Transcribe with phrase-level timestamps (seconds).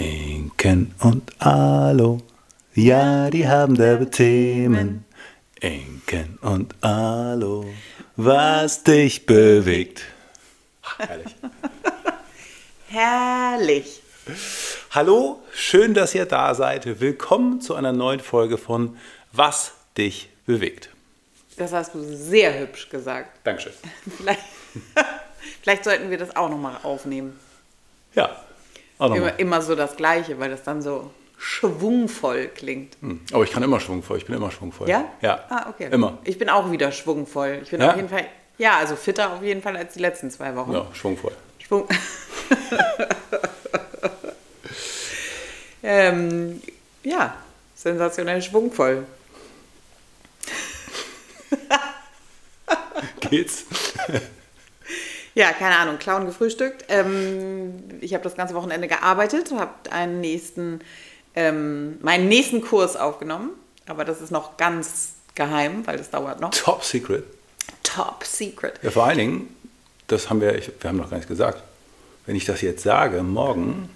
[0.00, 2.22] Inken und Alo,
[2.74, 5.04] ja, die haben derbe Themen.
[5.60, 7.66] Inken und Alo,
[8.16, 10.04] was dich bewegt.
[10.96, 11.36] Herrlich.
[12.88, 14.02] Herrlich.
[14.92, 16.98] Hallo, schön, dass ihr da seid.
[17.00, 18.96] Willkommen zu einer neuen Folge von
[19.32, 20.88] Was dich bewegt.
[21.58, 23.38] Das hast du sehr hübsch gesagt.
[23.44, 23.74] Dankeschön.
[24.16, 24.44] Vielleicht,
[25.62, 27.38] vielleicht sollten wir das auch nochmal aufnehmen.
[28.14, 28.34] Ja.
[29.00, 32.96] Immer, immer so das Gleiche, weil das dann so schwungvoll klingt.
[33.00, 34.88] Hm, Aber ich kann immer schwungvoll, ich bin immer schwungvoll.
[34.88, 35.06] Ja?
[35.22, 35.44] Ja.
[35.48, 35.88] Ah, okay.
[35.90, 36.18] Immer.
[36.24, 37.60] Ich bin auch wieder schwungvoll.
[37.62, 37.90] Ich bin Ja?
[37.90, 38.26] auf jeden Fall,
[38.58, 40.72] ja, also fitter auf jeden Fall als die letzten zwei Wochen.
[40.72, 41.32] Ja, schwungvoll.
[41.58, 41.88] Schwung.
[45.82, 46.60] ähm,
[47.02, 47.34] ja,
[47.74, 49.06] sensationell schwungvoll.
[53.30, 53.64] Geht's?
[55.40, 56.84] Ja, keine Ahnung, Clown gefrühstückt.
[56.88, 60.80] Ähm, ich habe das ganze Wochenende gearbeitet, habe einen nächsten,
[61.34, 63.52] ähm, meinen nächsten Kurs aufgenommen,
[63.86, 66.50] aber das ist noch ganz geheim, weil das dauert noch.
[66.50, 67.24] Top Secret.
[67.82, 68.74] Top Secret.
[68.82, 69.56] Ja, vor allen Dingen,
[70.08, 71.62] das haben wir, ich, wir haben noch gar nicht gesagt.
[72.26, 73.88] Wenn ich das jetzt sage, morgen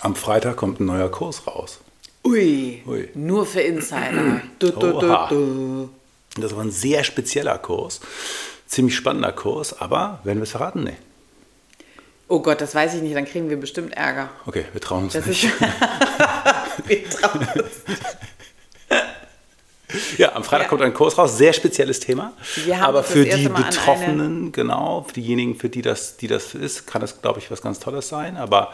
[0.00, 1.78] am Freitag kommt ein neuer Kurs raus.
[2.24, 3.08] Ui, Ui.
[3.14, 4.40] nur für Insider.
[4.58, 5.90] Du, du, du, du.
[6.40, 8.00] Das aber ein sehr spezieller Kurs.
[8.70, 10.84] Ziemlich spannender Kurs, aber werden wir es verraten?
[10.84, 10.96] Nee.
[12.28, 14.28] Oh Gott, das weiß ich nicht, dann kriegen wir bestimmt Ärger.
[14.46, 15.50] Okay, wir trauen uns Das nicht.
[16.86, 17.98] wir trauen uns.
[20.18, 20.68] Ja, am Freitag Ja.
[20.68, 22.32] kommt ein Kurs raus, sehr spezielles Thema.
[22.64, 26.86] Wir haben Aber für die Betroffenen, genau, für diejenigen, für die das, die das ist,
[26.86, 28.36] kann das, glaube ich, was ganz Tolles sein.
[28.36, 28.72] Aber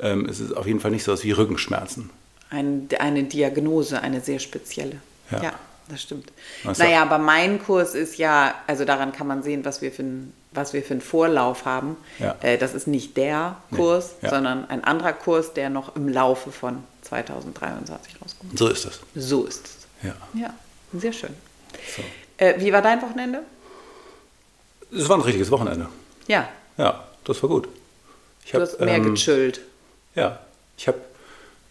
[0.00, 2.10] ähm, es ist auf jeden Fall nicht so was wie Rückenschmerzen.
[2.50, 4.96] Ein, eine Diagnose, eine sehr spezielle.
[5.30, 5.42] Ja.
[5.44, 5.52] Ja,
[5.88, 6.32] das stimmt.
[6.64, 10.02] Also- naja, aber mein Kurs ist ja, also daran kann man sehen, was wir für,
[10.02, 11.96] ein, was wir für einen Vorlauf haben.
[12.18, 12.36] Ja.
[12.42, 14.30] Äh, das ist nicht der Kurs, ja.
[14.30, 18.58] sondern ein anderer Kurs, der noch im Laufe von 2023 rauskommt.
[18.58, 19.00] So ist es.
[19.14, 20.06] So ist es.
[20.06, 20.14] Ja.
[20.34, 20.54] Ja,
[20.92, 21.34] sehr schön.
[21.96, 22.02] So.
[22.38, 23.40] Äh, wie war dein Wochenende?
[24.94, 25.88] Es war ein richtiges Wochenende.
[26.28, 27.68] Ja, Ja, das war gut.
[28.44, 29.60] Ich du hab, hast mehr ähm, gechillt.
[30.14, 30.38] Ja,
[30.76, 30.98] ich habe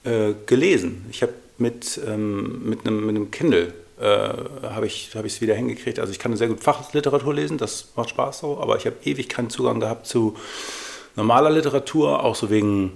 [0.03, 1.05] äh, gelesen.
[1.09, 4.29] Ich habe mit, ähm, mit, einem, mit einem Kindle äh,
[4.63, 5.99] habe ich es wieder hingekriegt.
[5.99, 9.29] Also ich kann sehr gut Fachliteratur lesen, das macht Spaß so, aber ich habe ewig
[9.29, 10.35] keinen Zugang gehabt zu
[11.15, 12.91] normaler Literatur, auch so wegen,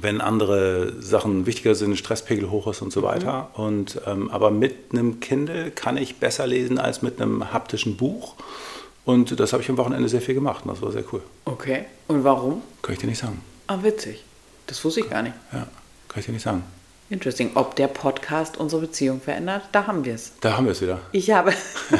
[0.00, 3.50] wenn andere Sachen wichtiger sind, Stresspegel hoch ist und so weiter.
[3.54, 8.34] Und, ähm, aber mit einem Kindle kann ich besser lesen als mit einem haptischen Buch.
[9.04, 11.22] Und das habe ich am Wochenende sehr viel gemacht und das war sehr cool.
[11.44, 11.84] Okay.
[12.08, 12.62] Und warum?
[12.82, 13.40] Kann ich dir nicht sagen.
[13.68, 14.24] Ah, witzig.
[14.66, 15.34] Das wusste ich gar nicht.
[15.52, 15.68] Ja,
[16.08, 16.64] kann ich dir nicht sagen.
[17.08, 17.52] Interesting.
[17.54, 20.32] Ob der Podcast unsere Beziehung verändert, da haben wir es.
[20.40, 20.98] Da haben wir es wieder.
[21.12, 21.52] Ich habe,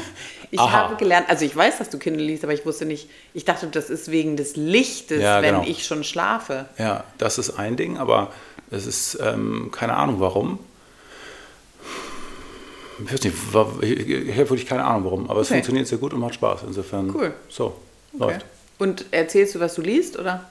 [0.51, 0.73] ich Aha.
[0.73, 3.69] habe gelernt, also ich weiß, dass du Kindle liest, aber ich wusste nicht, ich dachte,
[3.69, 5.67] das ist wegen des Lichtes, Ja, wenn genau.
[5.67, 6.67] ich schon schlafe.
[6.77, 8.33] Ja, das ist ein Ding, aber
[8.71, 10.59] es ist ähm, keine Ahnung warum.
[13.05, 15.57] Ich weiß nicht, war, ich, ich habe wirklich keine Ahnung warum, aber es Okay.
[15.59, 16.61] funktioniert sehr gut und macht Spaß.
[16.67, 17.33] Insofern, Cool.
[17.49, 17.77] so,
[18.15, 18.33] Okay.
[18.33, 18.47] läuft.
[18.79, 20.49] Und erzählst du, was du liest, oder?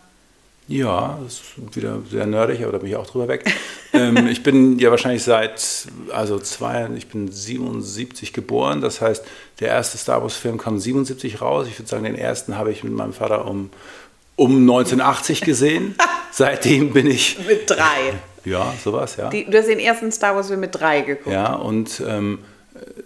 [0.68, 3.46] Ja, das ist wieder sehr nerdig, aber da bin ich auch drüber weg.
[3.94, 9.24] ähm, ich bin ja wahrscheinlich seit, also zwei, ich bin 77 geboren, das heißt,
[9.60, 11.68] der erste Star Wars-Film kam 77 raus.
[11.70, 13.70] Ich würde sagen, den ersten habe ich mit meinem Vater um,
[14.36, 15.96] um 1980 gesehen.
[16.32, 18.14] Seitdem bin ich, Mit drei.
[18.46, 19.30] ja, sowas, ja.
[19.30, 21.34] Die, du hast den ersten Star Wars Film mit drei geguckt.
[21.34, 22.40] Ja, und ähm,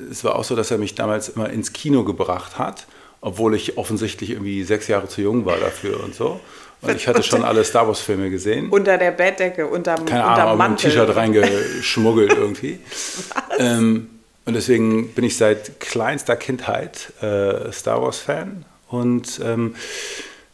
[0.10, 2.88] es war auch so, dass er mich damals immer ins Kino gebracht hat,
[3.22, 6.40] obwohl ich offensichtlich irgendwie sechs Jahre zu jung war dafür und so.
[6.82, 8.70] Und ich hatte schon alle Star Wars-Filme gesehen.
[8.70, 10.80] Unter der Bettdecke, unterm, Keine unterm Ahnung, mit.
[10.80, 12.80] T-Shirt reingeschmuggelt irgendwie.
[13.58, 14.10] Ähm,
[14.46, 18.66] und deswegen bin ich seit kleinster Kindheit äh, Star Wars-Fan.
[18.88, 19.76] Und ähm,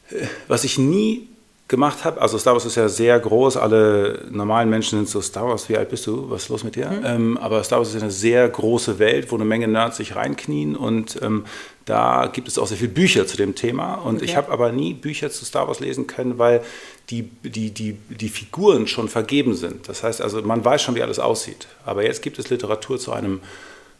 [0.09, 1.29] äh, was ich nie
[1.67, 5.47] gemacht habe, also Star Wars ist ja sehr groß, alle normalen Menschen sind so, Star
[5.47, 6.91] Wars, wie alt bist du, was ist los mit dir?
[6.91, 7.05] Mhm.
[7.05, 10.75] Ähm, aber Star Wars ist eine sehr große Welt, wo eine Menge Nerds sich reinknien
[10.75, 11.45] und ähm,
[11.85, 14.37] da gibt es auch sehr viele Bücher zu dem Thema und ich Okay.
[14.37, 16.61] habe aber nie Bücher zu Star Wars lesen können, weil
[17.09, 19.87] die, die, die, die Figuren schon vergeben sind.
[19.89, 21.67] Das heißt also, man weiß schon, wie alles aussieht.
[21.85, 23.41] Aber jetzt gibt es Literatur zu, einem,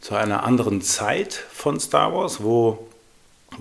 [0.02, 2.88] zu einer anderen Zeit von Star Wars, wo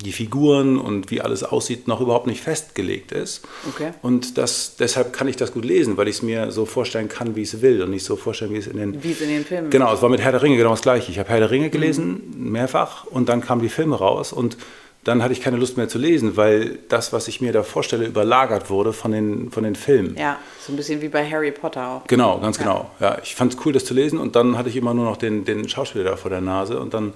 [0.03, 3.43] die Figuren und wie alles aussieht noch überhaupt nicht festgelegt ist.
[3.69, 3.91] Okay.
[4.03, 7.37] Und das, deshalb kann ich das gut lesen, weil ich es mir so vorstellen kann,
[7.37, 9.29] wie ich es will und nicht so vorstellen, wie es in den Wie es in
[9.29, 11.11] den Filmen Genau, es war mit Herr der Ringe genau das gleiche.
[11.11, 14.57] Ich habe Herr der Ringe gelesen, mehrfach, und dann kamen die Filme raus und
[15.05, 18.07] dann hatte ich keine Lust mehr zu lesen, weil das, was ich mir da vorstelle,
[18.07, 20.17] überlagert wurde von den, von den Filmen.
[20.19, 22.07] Ja, so ein bisschen wie bei Harry Potter auch.
[22.07, 22.63] Genau, ganz Ja.
[22.63, 22.91] genau.
[23.01, 25.19] Ja, ich fand es cool, das zu lesen und dann hatte ich immer nur noch
[25.19, 27.13] den, den Schauspieler da vor der Nase und dann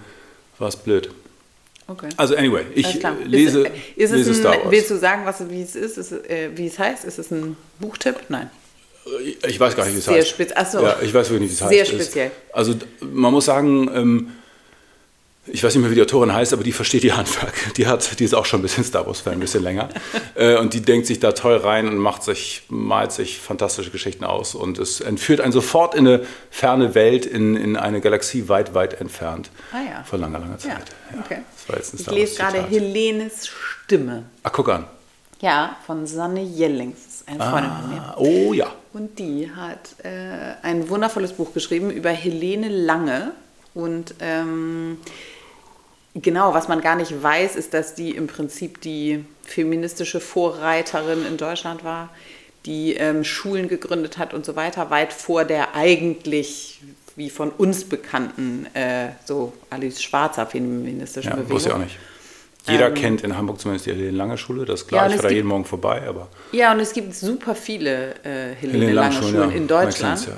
[0.58, 1.10] war es blöd.
[1.90, 2.08] Okay.
[2.19, 4.70] Also anyway, ich lese, ist, ist lese es Star ein, Wars.
[4.70, 7.05] Willst du sagen, was, wie es ist, ist äh, wie es heißt?
[7.06, 8.17] Ist es ein Buchtipp?
[8.29, 8.50] Nein.
[9.46, 10.29] Ich weiß gar nicht, wie es Sehr heißt.
[10.29, 10.82] spitz- ach so.
[10.82, 11.90] Ja, ich weiß wirklich nicht, wie es Sehr heißt.
[11.93, 12.31] speziell.
[12.52, 14.32] Also man muss sagen, ähm,
[15.53, 17.75] ich weiß nicht mehr, wie die Autorin heißt, aber die versteht ihr Handwerk.
[17.77, 19.89] Die, hat, die ist auch schon ein bisschen Star Wars-Fan, ein bisschen länger.
[20.35, 24.25] äh, und die denkt sich da toll rein und macht sich, malt sich fantastische Geschichten
[24.25, 24.55] aus.
[24.55, 29.00] Und es entführt einen sofort in eine ferne Welt, in, in eine Galaxie weit, weit
[29.00, 29.50] entfernt.
[29.73, 30.05] Ah ja.
[30.05, 30.85] Vor langer, langer Zeit.
[31.12, 31.43] Ja, okay.
[31.99, 32.67] Ich lese gerade.
[32.67, 34.25] Helenes Stimme.
[34.43, 34.87] Ah, guck an.
[35.41, 36.99] Ja, von Sanne Jellings.
[37.05, 38.00] Das ist eine Freundin von mir.
[38.00, 38.67] Ah, oh ja.
[38.93, 43.33] Und die hat äh, ein wundervolles Buch geschrieben über Helene Lange.
[43.75, 44.99] Und ähm,
[46.23, 51.37] genau, was man gar nicht weiß, ist, dass die im Prinzip die feministische Vorreiterin in
[51.37, 52.11] Deutschland war,
[52.67, 56.81] die ähm, Schulen gegründet hat und so weiter, weit vor der eigentlich
[57.17, 61.53] wie von uns bekannten äh, so Alice Schwarzer feministischen Ja, Bewegung.
[61.56, 61.99] wusste ich auch nicht.
[62.69, 65.05] Jeder kennt in Hamburg zumindest die Helene Lange Schule, das ist klar.
[65.05, 65.09] Ähm.
[65.11, 68.55] Ja, ich fahre da jeden Morgen vorbei, aber Ja, und es gibt super viele äh,
[68.55, 69.56] Helene Helene Lange Schulen ja.
[69.56, 70.19] in Deutschland.
[70.19, 70.37] sense,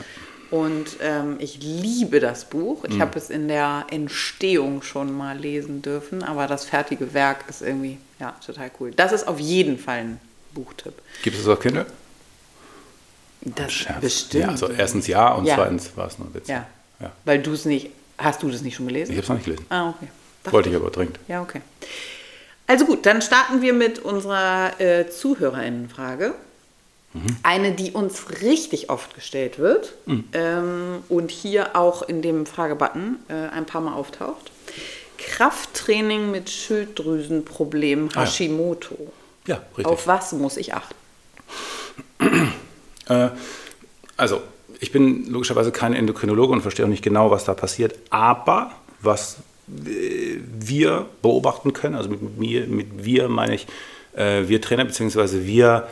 [0.51, 2.83] Und ähm, ich liebe das Buch.
[2.83, 2.93] Mhm.
[2.93, 7.63] Ich habe es in der Entstehung schon mal lesen dürfen, aber das fertige Werk ist
[7.63, 8.91] irgendwie ja, total cool.
[8.91, 10.21] Das ist auf jeden Fall ein
[10.53, 10.95] Buchtipp.
[11.23, 11.87] gibt es das auf Kinder?
[13.43, 14.01] Das Scherz.
[14.01, 14.45] bestimmt.
[14.45, 15.55] Ja, also erstens ja und Ja.
[15.55, 16.49] zweitens war es nur ein Witz.
[16.49, 16.67] Ja.
[17.01, 17.13] ja.
[17.25, 17.91] Weil du es nicht.
[18.19, 19.13] Hast du das nicht schon gelesen?
[19.13, 19.67] Ich habe es noch nicht gelesen.
[19.71, 20.09] Ah, okay.
[20.43, 21.19] Dachte Wollte ich aber dringend.
[21.29, 21.63] Ja, okay.
[22.67, 26.35] Also gut, dann starten wir mit unserer äh, Zuhörerinnenfrage.
[27.43, 29.95] Eine, die uns richtig oft gestellt wird
[30.33, 34.53] ähm, und hier auch in dem Fragebutton äh, ein paar Mal auftaucht.
[35.19, 38.27] Krafttraining mit Schilddrüsenproblem Ah ja.
[38.27, 39.13] Hashimoto.
[39.47, 39.87] Ja, richtig.
[39.87, 40.95] Auf was muss ich achten?
[43.09, 43.31] Äh,
[44.17, 44.41] also,
[44.79, 47.99] ich bin logischerweise kein Endokrinologe und verstehe auch nicht genau, was da passiert.
[48.11, 48.71] Aber
[49.01, 53.67] was wir beobachten können, also mit mir, mit wir meine ich,
[54.15, 55.89] äh, wir Trainer beziehungsweise wir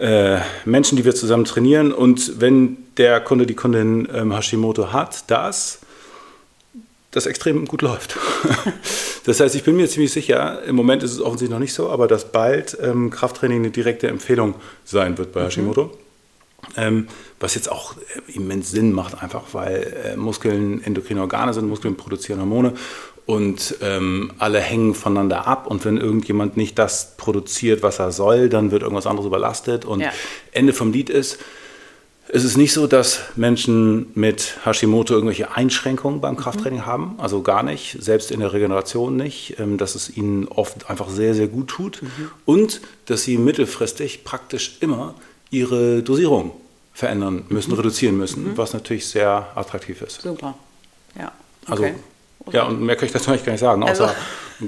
[0.00, 5.30] äh, Menschen, die wir zusammen trainieren und wenn der Kunde, die Kundin ähm, Hashimoto hat,
[5.30, 5.80] dass
[7.10, 8.18] das extrem gut läuft.
[9.24, 11.90] das heißt, ich bin mir ziemlich sicher, im Moment ist es offensichtlich noch nicht so,
[11.90, 14.54] aber dass bald ähm, Krafttraining eine direkte Empfehlung
[14.84, 15.96] sein wird bei Hashimoto.
[16.76, 17.08] Ähm,
[17.38, 21.96] was jetzt auch äh, immens Sinn macht, einfach weil äh, Muskeln endokrine Organe sind, Muskeln
[21.96, 22.74] produzieren Hormone
[23.26, 25.66] und ähm, alle hängen voneinander ab.
[25.66, 29.84] Und wenn irgendjemand nicht das produziert, was er soll, dann wird irgendwas anderes überlastet.
[29.84, 30.12] Und Ja.
[30.52, 31.38] Ende vom Lied ist,
[32.28, 37.62] es ist nicht so, dass Menschen mit Hashimoto irgendwelche Einschränkungen beim Krafttraining haben, also gar
[37.62, 41.68] nicht, selbst in der Regeneration nicht, ähm, dass es ihnen oft einfach sehr, sehr gut
[41.68, 42.02] tut
[42.44, 45.14] und dass sie mittelfristig praktisch immer
[45.50, 46.52] ihre Dosierung
[46.92, 50.22] verändern müssen, reduzieren müssen, was natürlich sehr attraktiv ist.
[50.22, 50.54] Super.
[51.18, 51.32] Ja.
[51.66, 51.94] Also, Okay.
[52.52, 54.14] Ja, und mehr kann ich dazu eigentlich gar nicht sagen, Also- außer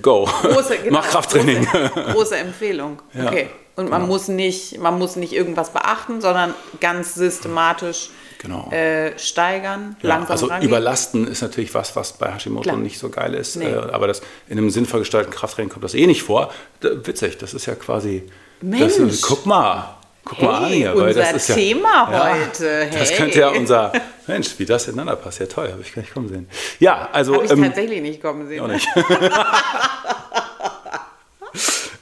[0.02, 1.64] go, Große, genau, mach Krafttraining.
[1.64, 3.00] Große, große Empfehlung.
[3.14, 3.48] Ja, okay.
[3.76, 4.12] Und man genau.
[4.14, 8.10] muss nicht, man muss nicht irgendwas beachten, sondern ganz systematisch
[8.40, 8.70] Genau.
[8.70, 10.68] äh, steigern, Ja, langsam also rangehen.
[10.70, 12.76] Überlasten ist natürlich was, was bei Hashimoto Klar.
[12.76, 13.56] nicht so geil ist.
[13.56, 13.66] Nee.
[13.66, 16.52] Äh, aber das, in einem sinnvoll gestalteten Krafttraining kommt das eh nicht vor.
[16.80, 18.24] Da, witzig, das ist ja quasi.
[18.60, 18.94] Mensch.
[18.98, 19.96] Das, guck mal.
[20.24, 20.96] Guck mal an Hey, hier.
[20.96, 22.88] Weil das ist ja, Thema ja, heute.
[22.92, 23.16] Das Hey.
[23.16, 23.92] könnte ja unser.
[24.28, 25.40] Mensch, wie das ineinander passt.
[25.40, 26.48] Ja, toll, habe ich gar nicht kommen sehen.
[26.78, 27.34] Ja, also.
[27.34, 28.60] Habe ich ähm, tatsächlich nicht kommen sehen.
[28.60, 28.86] auch nicht.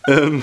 [0.09, 0.43] ähm,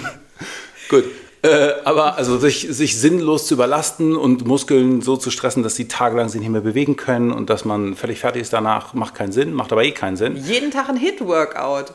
[0.89, 1.03] gut.
[1.45, 5.89] Äh, aber also sich, sich sinnlos zu überlasten und Muskeln so zu stressen, dass sie
[5.89, 9.33] tagelang sich nicht mehr bewegen können und dass man völlig fertig ist danach, macht keinen
[9.33, 10.37] Sinn, macht aber eh keinen Sinn.
[10.37, 11.87] Jeden Tag ein Hit-Workout.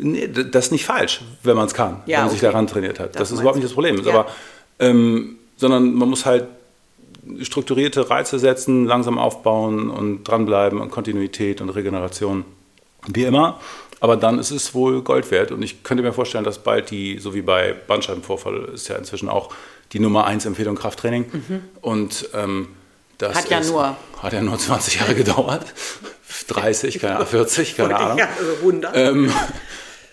[0.00, 2.52] Nee, d- das ist nicht falsch, wenn man es kann, Ja, wenn man sich okay.
[2.52, 3.14] daran trainiert hat.
[3.14, 4.04] Das, Das ist überhaupt nicht das Problem.
[4.04, 4.12] Ja.
[4.12, 4.26] Aber,
[4.80, 6.44] ähm, sondern man muss halt
[7.42, 12.44] strukturierte Reize setzen, langsam aufbauen und dranbleiben und Kontinuität und Regeneration.
[13.06, 13.60] Wie immer.
[14.00, 15.50] Aber dann ist es wohl Gold wert.
[15.50, 19.28] Und ich könnte mir vorstellen, dass bald die, so wie bei Bandscheibenvorfall, ist ja inzwischen
[19.28, 19.52] auch
[19.92, 21.24] die Nummer 1 Empfehlung Krafttraining.
[21.80, 22.68] Und ähm,
[23.18, 23.38] das Mhm.
[23.38, 25.64] Hat ja ist, nur- Hat ja nur 20 Jahre gedauert.
[26.48, 28.18] 30, keine Ahnung, 40, keine Ahnung.
[28.18, 28.96] Ja, also 100.
[28.96, 29.32] Ähm,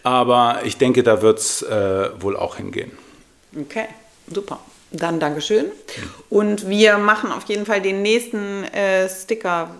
[0.03, 2.91] aber ich denke, da wird es äh, wohl auch hingehen.
[3.59, 3.85] Okay,
[4.33, 4.59] super.
[4.97, 5.65] Dann Dankeschön.
[6.29, 9.71] Und wir machen auf jeden Fall den nächsten äh, Sticker,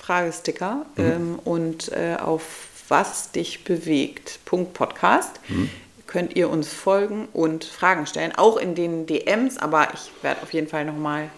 [0.00, 2.42] Fragesticker ähm, und äh, auf
[2.88, 4.40] was dich bewegt.
[4.44, 5.40] Punkt Podcast.
[6.06, 10.52] Könnt ihr uns folgen und Fragen stellen, auch in den DMs, aber ich werde auf
[10.52, 11.30] jeden Fall nochmal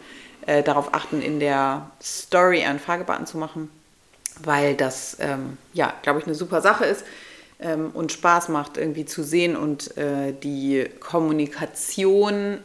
[0.46, 3.70] äh, darauf achten, in der Story einen Fragebutton zu machen,
[4.42, 7.04] weil das, ähm, ja, glaube ich, eine super Sache ist
[7.60, 12.58] ähm, und Spaß macht, irgendwie zu sehen und äh, die Kommunikation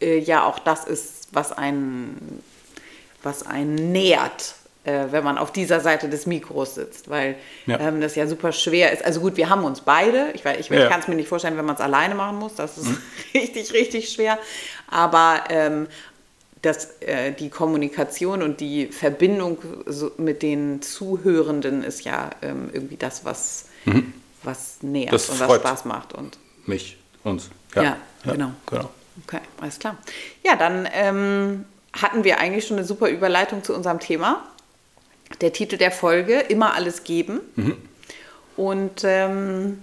[0.00, 2.42] äh, ja auch das ist, was einen,
[3.22, 7.36] was einen nährt, äh, wenn man auf dieser Seite des Mikros sitzt, weil
[7.66, 7.78] Ja.
[7.80, 9.04] ähm, das ja super schwer ist.
[9.04, 10.28] Also gut, wir haben uns beide.
[10.34, 10.84] Ich, weiß- ich, Ja.
[10.84, 12.54] ich kann es mir nicht vorstellen, wenn man es alleine machen muss.
[12.54, 12.90] Das ist
[13.34, 14.38] richtig, richtig schwer.
[14.88, 15.88] Aber ähm,
[16.62, 22.96] das, äh, die Kommunikation und die Verbindung so mit den Zuhörenden ist ja ähm, irgendwie
[22.96, 24.12] das, was, mhm.
[24.42, 26.14] was nähert das und was Spaß macht.
[26.14, 27.50] Und mich, uns.
[27.74, 28.50] Ja, ja, ja genau.
[28.66, 28.90] genau.
[29.24, 29.96] Okay, alles klar.
[30.44, 34.44] Ja, dann ähm, hatten wir eigentlich schon eine super Überleitung zu unserem Thema.
[35.40, 37.40] Der Titel der Folge, immer alles geben.
[37.56, 37.76] Mhm.
[38.56, 39.82] Und ähm,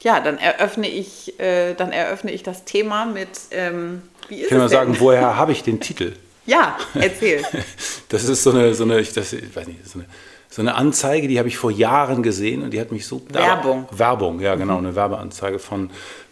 [0.00, 4.48] ja, dann eröffne ich, äh, dann eröffne ich das Thema mit, ähm, wie ist ich
[4.50, 6.12] kann mal sagen, woher habe ich den Titel?
[6.46, 7.42] Ja, erzähl.
[8.10, 10.08] das ist so eine, so eine, ich, das, ich weiß nicht, so eine,
[10.50, 13.22] so eine Anzeige, die habe ich vor Jahren gesehen und die hat mich so.
[13.30, 13.88] Werbung.
[13.90, 15.88] Da, Werbung, ja, genau, eine Werbeanzeige von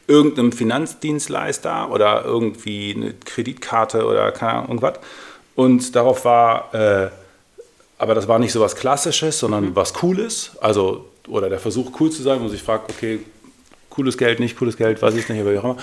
[0.07, 4.99] irgendeinem Finanzdienstleister oder irgendwie eine Kreditkarte oder keine Ahnung, irgendwas.
[5.55, 7.09] Und darauf war, äh,
[7.99, 9.77] aber das war nicht so was Klassisches, sondern mhm.
[9.77, 10.53] was Cooles.
[10.61, 13.21] Also, oder der Versuch, cool zu sein, wo sich fragt, okay,
[13.91, 15.77] cooles Geld, nicht cooles Geld, weiß ich nicht, aber wie auch immer.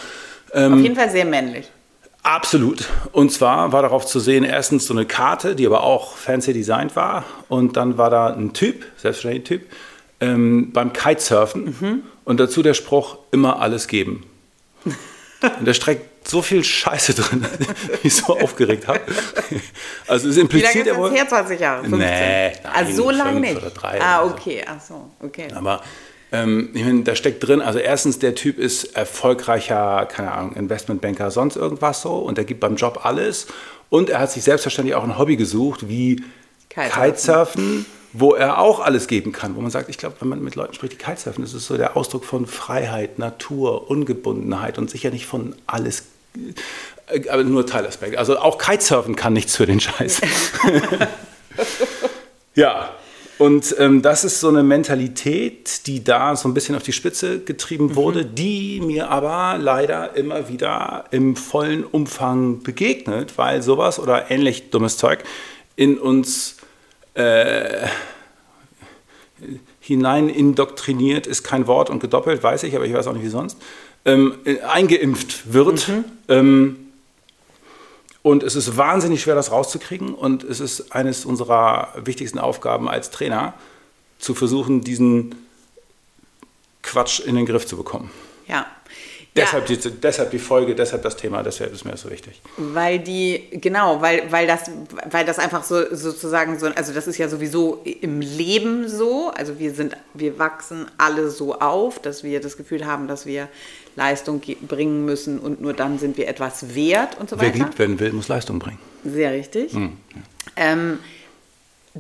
[0.54, 1.70] Ähm, Auf jeden Fall sehr männlich.
[2.24, 2.90] Absolut.
[3.12, 6.96] Und zwar war darauf zu sehen, erstens so eine Karte, die aber auch fancy designt
[6.96, 7.24] war.
[7.48, 9.72] Und dann war da ein Typ, selbstverständlich ein Typ,
[10.20, 11.76] ähm, beim Kitesurfen.
[11.80, 12.04] Mhm.
[12.30, 14.24] Und dazu der Spruch, immer alles geben.
[14.86, 17.44] Und da streckt so viel Scheiße drin,
[17.90, 19.00] dass ich so aufgeregt habe.
[20.08, 21.28] Also es impliziert Wie lange ist das her?
[21.28, 21.82] 20 Jahre?
[21.86, 22.00] 15?
[22.00, 23.60] Nee, nein, also so lange nicht.
[24.00, 25.48] Ah, okay, ach so, okay.
[25.56, 25.82] Aber
[26.32, 31.32] ähm, ich meine, da steckt drin, also erstens, der Typ ist erfolgreicher, keine Ahnung, Investmentbanker,
[31.32, 33.48] sonst irgendwas so und er gibt beim Job alles
[33.90, 36.22] und er hat sich selbstverständlich auch ein Hobby gesucht, wie
[36.70, 40.44] Kitesurfen, Kitesurfen wo er auch alles geben kann, wo man sagt, ich glaube, wenn man
[40.44, 44.90] mit Leuten spricht, die Kitesurfen, das ist so der Ausdruck von Freiheit, Natur, Ungebundenheit und
[44.90, 46.06] sicher nicht von alles
[47.08, 48.18] äh, aber nur Teilaspekt.
[48.18, 50.22] Also auch Kitesurfen kann nichts für den Scheiß.
[52.56, 52.92] ja,
[53.40, 57.40] und ähm, das ist so eine Mentalität, die da so ein bisschen auf die Spitze
[57.40, 57.96] getrieben mhm.
[57.96, 58.36] wurde, mhm.
[58.36, 64.98] die mir aber leider immer wieder im vollen Umfang begegnet, weil sowas oder ähnlich dummes
[64.98, 65.24] Zeug
[65.78, 66.58] in uns
[67.14, 67.88] äh,
[69.80, 73.30] hinein indoktriniert ist kein Wort und gedoppelt, weiß ich, aber ich weiß auch nicht wie
[73.30, 73.58] sonst,
[74.06, 74.36] ähm,
[74.68, 75.88] eingeimpft wird.
[75.88, 76.06] Mhm.
[76.28, 76.76] Ähm,
[78.22, 80.14] und es ist wahnsinnig schwer, das rauszukriegen.
[80.14, 83.54] Und es ist eines unserer wichtigsten Aufgaben als Trainer,
[84.20, 85.36] zu versuchen, diesen
[86.84, 88.12] Quatsch in den Griff zu bekommen.
[88.48, 88.68] Ja.
[89.42, 92.42] Deshalb, die, deshalb die Folge, deshalb das Thema, deshalb ist mir das so wichtig.
[92.58, 94.72] Weil die, genau, weil, weil, das,
[95.10, 99.60] weil das einfach so sozusagen so, also das ist ja sowieso im Leben so, also
[99.60, 103.48] wir sind, wir wachsen alle so auf, dass wir das Gefühl haben, dass wir
[103.96, 107.48] Leistung bringen müssen und nur dann sind wir etwas wert und so weiter.
[107.48, 108.80] Wer geliebt werden will, muss Leistung bringen.
[109.04, 109.74] Sehr richtig.
[109.74, 109.98] Mhm.
[110.56, 111.00] Ähm,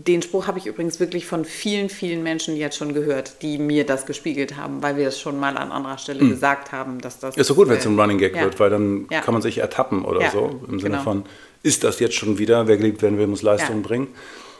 [0.07, 3.85] den Spruch habe ich übrigens wirklich von vielen, vielen Menschen jetzt schon gehört, die mir
[3.85, 6.29] das gespiegelt haben, weil wir es schon mal an anderer Stelle mhm.
[6.29, 7.35] gesagt haben, dass das.
[7.35, 8.43] Ist so gut, wenn es ein Running Gag ja.
[8.43, 9.21] wird, weil dann ja.
[9.21, 10.31] kann man sich ertappen oder ja.
[10.31, 10.61] so.
[10.67, 11.03] Im Sinne genau.
[11.03, 11.23] von,
[11.63, 14.07] ist das jetzt schon wieder, wer geliebt werden will, muss Leistung bringen.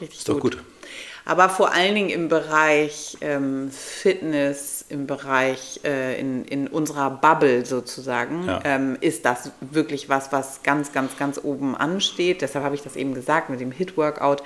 [0.00, 0.56] Richtig ist doch gut.
[0.56, 0.64] gut.
[1.24, 7.64] Aber vor allen Dingen im Bereich ähm, Fitness, im Bereich äh, in, in unserer Bubble
[7.64, 8.60] sozusagen, ja.
[8.64, 12.42] ähm, ist das wirklich was, was ganz, ganz, ganz oben ansteht.
[12.42, 14.42] Deshalb habe ich das eben gesagt mit dem Hit-Workout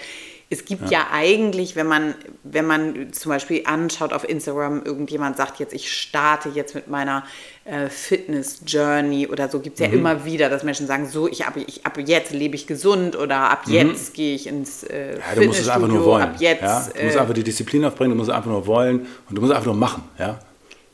[0.51, 1.01] es gibt ja.
[1.01, 1.07] ja.
[1.13, 6.51] eigentlich, wenn man, wenn man zum Beispiel anschaut auf Instagram, irgendjemand sagt jetzt, ich starte
[6.51, 7.25] jetzt mit meiner
[7.65, 9.93] äh, Fitness-Journey oder so, gibt es mhm.
[9.93, 13.17] ja immer wieder, dass Menschen sagen, so, ich ab, ich, ab jetzt lebe ich gesund
[13.17, 13.75] oder ab mhm.
[13.75, 16.23] jetzt gehe ich ins äh, ja, du musst es einfach nur wollen.
[16.23, 16.89] Ab jetzt, ja?
[16.95, 19.41] Du musst äh, einfach die Disziplin aufbringen, du musst es einfach nur wollen und du
[19.41, 20.05] musst einfach nur machen.
[20.19, 20.39] Ja?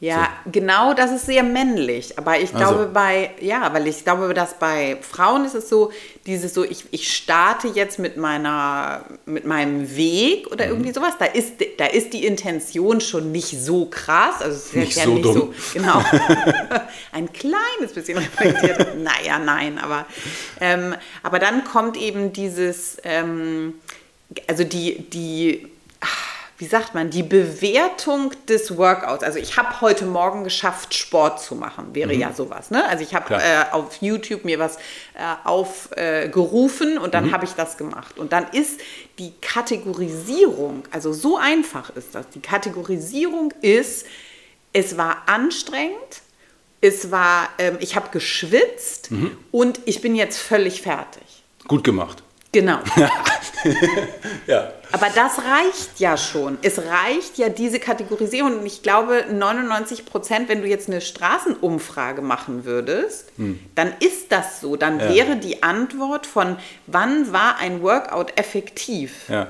[0.01, 0.51] Ja, so.
[0.53, 2.19] genau, das ist sehr männlich.
[2.19, 2.93] Aber ich glaube also.
[2.93, 5.93] bei, ja, weil ich glaube, dass bei Frauen ist es so,
[6.25, 10.73] dieses so, ich, ich starte jetzt mit meiner, mit meinem Weg oder mhm.
[10.73, 11.15] irgendwie sowas.
[11.19, 14.41] Da ist, da ist die Intention schon nicht so krass.
[14.41, 15.35] Also es ist nicht ja so nicht dumm.
[15.35, 16.03] so, genau.
[17.13, 18.97] Ein kleines bisschen reflektiert.
[18.97, 20.07] naja, nein, aber,
[20.63, 23.75] ähm, aber dann kommt eben dieses, ähm,
[24.47, 25.69] also die, die,
[26.01, 26.30] ach,
[26.61, 29.25] wie sagt man, die Bewertung des Workouts.
[29.25, 32.21] Also ich habe heute Morgen geschafft, Sport zu machen, wäre mhm.
[32.21, 32.71] ja sowas.
[32.71, 32.87] Ne?
[32.87, 34.81] Also ich habe äh, auf YouTube mir was äh,
[35.45, 37.33] aufgerufen äh, und dann mhm.
[37.33, 38.19] habe ich das gemacht.
[38.19, 38.79] Und dann ist
[39.19, 42.29] die Kategorisierung, also so einfach ist das.
[42.29, 44.05] Die Kategorisierung ist,
[44.75, 46.21] es war anstrengend,
[46.83, 49.35] es war, ähm, ich habe geschwitzt mhm.
[49.51, 51.23] und ich bin jetzt völlig fertig.
[51.67, 52.23] Gut gemacht.
[52.53, 52.81] Genau.
[54.47, 54.75] ja.
[54.93, 56.59] Aber das reicht ja schon.
[56.63, 58.61] Es reicht ja diese Kategorisierung.
[58.61, 63.61] Und ich glaube, 99 Prozent, wenn du jetzt eine Straßenumfrage machen würdest, hm.
[63.75, 64.77] dann ist das so.
[64.77, 65.15] Dann ja.
[65.15, 66.57] wäre die Antwort von,
[66.87, 69.29] wann war ein Workout effektiv?
[69.29, 69.49] Ja.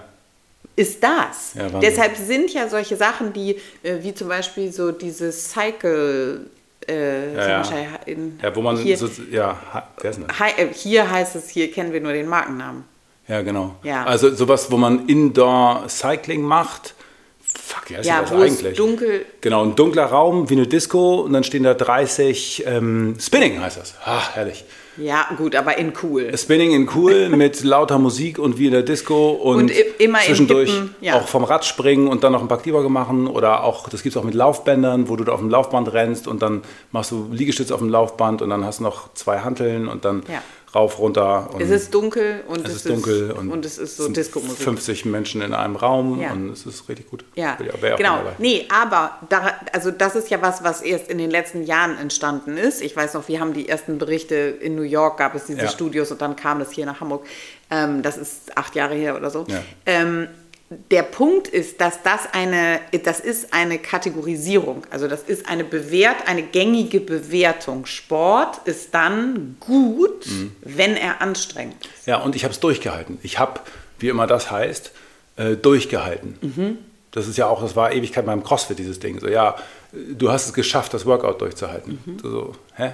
[0.77, 1.55] Ist das.
[1.55, 6.47] Ja, Deshalb sind ja solche Sachen, die, äh, wie zum Beispiel so dieses Cycle
[6.89, 7.89] äh, Ja, ja.
[8.07, 9.59] in, Ja, wo man hier, so, ja,
[10.01, 10.37] wer ist denn das?
[10.57, 12.85] Äh, hier heißt es, hier kennen wir nur den Markennamen.
[13.31, 13.77] Ja, genau.
[13.85, 14.05] Ja.
[14.05, 16.95] Also sowas, wo man Indoor Cycling macht.
[17.43, 18.77] Fuck, wie heißt Ja, das eigentlich?
[18.77, 23.61] dunkel- Genau, ein dunkler Raum wie eine Disco und dann stehen da 30 ähm, Spinning
[23.61, 23.95] heißt das.
[24.05, 24.65] Ah, herrlich.
[24.97, 26.37] Ja, gut, aber in cool.
[26.37, 30.71] Spinning in cool mit lauter Musik und wie in der Disco und, Und immer zwischendurch
[30.73, 31.15] hippen, ja.
[31.15, 34.15] auch vom Rad springen und dann noch ein paar Kniebeuge machen oder auch, das gibt
[34.17, 37.29] es auch mit Laufbändern, wo du da auf dem Laufband rennst und dann machst du
[37.33, 40.43] Liegestütze auf dem Laufband und dann hast du noch zwei Hanteln und dann Ja.
[40.75, 41.51] Rauf, runter.
[41.53, 44.59] Und Es ist dunkel und es ist dunkel und, und, es ist so Disco-Musik.
[44.59, 46.33] 50 Menschen in einem Raum Ja.
[46.33, 47.25] und es ist richtig gut.
[47.35, 48.21] Ja, auch genau.
[48.39, 52.57] Nee, aber da, also das ist ja was, was erst in den letzten Jahren entstanden
[52.57, 52.83] ist.
[52.83, 55.69] Ich weiß noch, wir haben die ersten Berichte in New York, gab es diese Ja.
[55.69, 57.27] Studios und dann kam das hier nach Hamburg.
[57.71, 59.45] Ähm, das ist acht Jahre her oder so.
[59.49, 59.63] Ja.
[59.87, 60.29] Ähm,
[60.71, 64.83] der Punkt ist, dass das eine, das ist eine Kategorisierung.
[64.91, 67.87] Also das ist eine Bewert, eine gängige Bewertung.
[67.87, 70.53] Sport ist dann gut, Mhm.
[70.63, 72.07] wenn er anstrengend ist.
[72.07, 73.19] Ja, und ich habe es durchgehalten.
[73.23, 73.59] Ich habe,
[73.99, 74.93] wie immer das heißt,
[75.37, 76.39] äh, durchgehalten.
[76.41, 76.79] Mhm.
[77.11, 79.19] Das ist ja auch, das war Ewigkeit beim CrossFit, dieses Ding.
[79.19, 79.57] So, ja,
[79.93, 81.99] du hast es geschafft, das Workout durchzuhalten.
[82.23, 82.93] So, so, hä?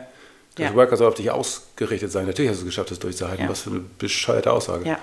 [0.54, 0.64] Das Mhm.
[0.64, 0.74] Ja.
[0.74, 2.24] Workout soll auf dich ausgerichtet sein.
[2.24, 3.44] Natürlich hast du es geschafft, das durchzuhalten.
[3.44, 3.50] Ja.
[3.50, 4.88] Was für eine bescheuerte Aussage.
[4.88, 4.98] Ja,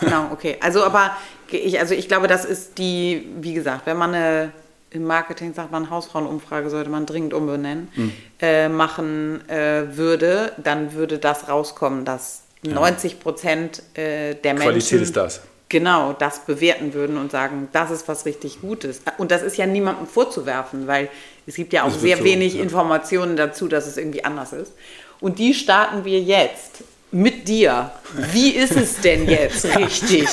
[0.00, 0.56] genau, okay.
[0.60, 1.16] Also, aber
[1.50, 4.52] ich, also ich glaube, das ist die, wie gesagt, wenn man eine,
[4.90, 8.12] im Marketing sagt man, Hausfrauenumfrage sollte man dringend umbenennen, Hm.
[8.40, 14.70] äh, machen äh, würde, dann würde das rauskommen, dass 90 Prozent äh, der Menschen.
[14.70, 15.40] Qualität ist das.
[15.68, 19.00] Genau, das bewerten würden und sagen, das ist was richtig Gutes.
[19.18, 21.08] Und das ist ja niemandem vorzuwerfen, weil
[21.44, 22.62] es gibt ja auch sehr so, wenig ja.
[22.62, 24.72] Informationen dazu, dass es irgendwie anders ist.
[25.20, 26.84] Und die starten wir jetzt
[27.46, 27.90] mit dir.
[28.32, 30.28] Wie ist es denn jetzt richtig?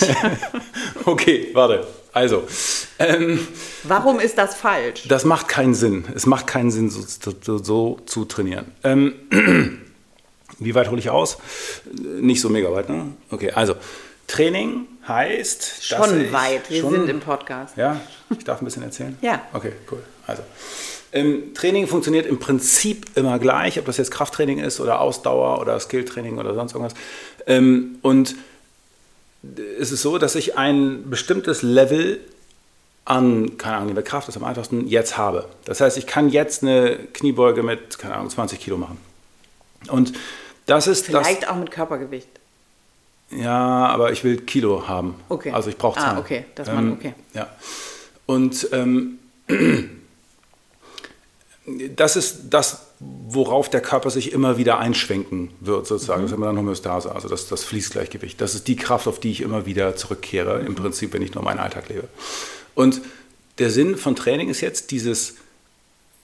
[1.05, 1.85] Okay, warte.
[2.11, 2.43] Also,
[2.99, 3.47] ähm,
[3.83, 5.07] Warum ist das falsch?
[5.07, 6.05] das macht keinen Sinn.
[6.15, 7.01] Es macht keinen Sinn, so,
[7.41, 8.65] so, so zu trainieren.
[8.83, 9.15] Ähm,
[10.59, 11.37] wie weit hole ich aus?
[12.19, 13.13] Nicht so mega weit, ne?
[13.31, 13.75] Okay, also
[14.27, 15.83] Training heißt.
[15.83, 16.69] Schon weit.
[16.69, 17.77] Wir schon- sind im Podcast.
[17.77, 17.99] Ja,
[18.37, 19.17] ich darf ein bisschen erzählen?
[19.21, 19.41] Ja.
[19.53, 20.03] Okay, cool.
[20.27, 20.43] Also,
[21.13, 25.79] ähm, Training funktioniert im Prinzip immer gleich, ob das jetzt Krafttraining ist oder Ausdauer oder
[25.79, 26.93] Skilltraining oder sonst irgendwas.
[27.47, 28.35] Ähm, und
[29.79, 32.19] es ist so, dass ich ein bestimmtes Level
[33.05, 35.49] an, keine Ahnung, der Kraft ist am einfachsten, jetzt habe.
[35.65, 38.97] Das heißt, ich kann jetzt eine Kniebeuge mit, keine Ahnung, 20 Kilo machen.
[39.89, 40.13] Und
[40.65, 42.29] das ist Vielleicht auch mit Körpergewicht.
[43.29, 43.39] das.
[43.41, 45.15] Ja, aber ich will Kilo haben.
[45.27, 45.51] Okay.
[45.51, 46.17] Also ich brauche Ah, Zahlen.
[46.19, 47.13] okay, dass man- okay.
[47.33, 47.49] Ja.
[48.25, 49.19] Und ähm,
[51.65, 56.23] das ist das, worauf der Körper sich immer wieder einschwenken wird, sozusagen.
[56.23, 58.39] Das nennt man dann Homöostase, also das, das Fließgleichgewicht.
[58.41, 61.43] Das ist die Kraft, auf die ich immer wieder zurückkehre, im Prinzip, wenn ich nur
[61.43, 62.07] meinen Alltag lebe.
[62.75, 63.01] Und
[63.59, 65.35] der Sinn von Training ist jetzt, dieses,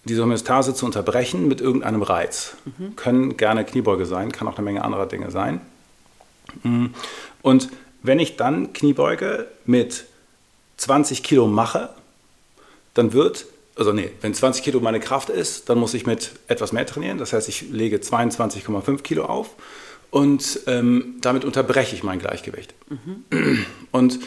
[0.03, 2.55] diese Homöostase zu unterbrechen mit irgendeinem Reiz.
[2.95, 5.61] Können gerne Kniebeuge sein, kann auch eine Menge anderer Dinge sein.
[6.63, 6.93] Mhm.
[7.41, 7.69] Und
[8.01, 10.05] wenn ich dann Kniebeuge mit
[10.77, 11.89] 20 Kilo mache,
[12.93, 13.45] dann wird,
[13.79, 17.17] also nee, wenn 20 Kilo meine Kraft ist, dann muss ich mit etwas mehr trainieren.
[17.17, 19.51] Das heißt, ich lege 22,5 Kilo auf
[20.11, 22.73] und ähm, damit unterbreche ich mein Gleichgewicht.
[23.91, 24.19] Und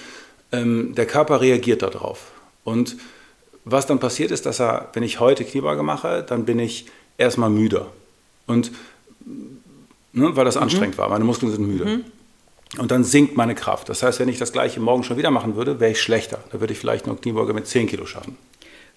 [0.53, 2.33] ähm, der Körper reagiert darauf.
[2.65, 2.97] Und
[3.65, 6.87] was dann passiert ist, dass er, wenn ich heute Kniebeuge mache, dann bin ich
[7.19, 7.93] erstmal müder.
[8.47, 8.73] Und
[10.13, 12.01] ne, weil das anstrengend war, meine Muskeln sind müde.
[12.79, 13.91] Und dann sinkt meine Kraft.
[13.91, 16.43] Das heißt, wenn ich das gleiche morgen schon wieder machen würde, wäre ich schlechter.
[16.53, 18.39] Da würde ich vielleicht nur Kniebeuge mit 10 Kilo schaffen.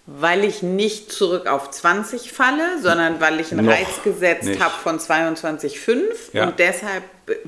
[0.07, 4.73] Weil ich nicht zurück auf 20 falle, sondern weil ich einen Noch Reiz gesetzt habe
[4.83, 5.95] von 22,5
[6.33, 6.47] Ja.
[6.47, 7.03] und deshalb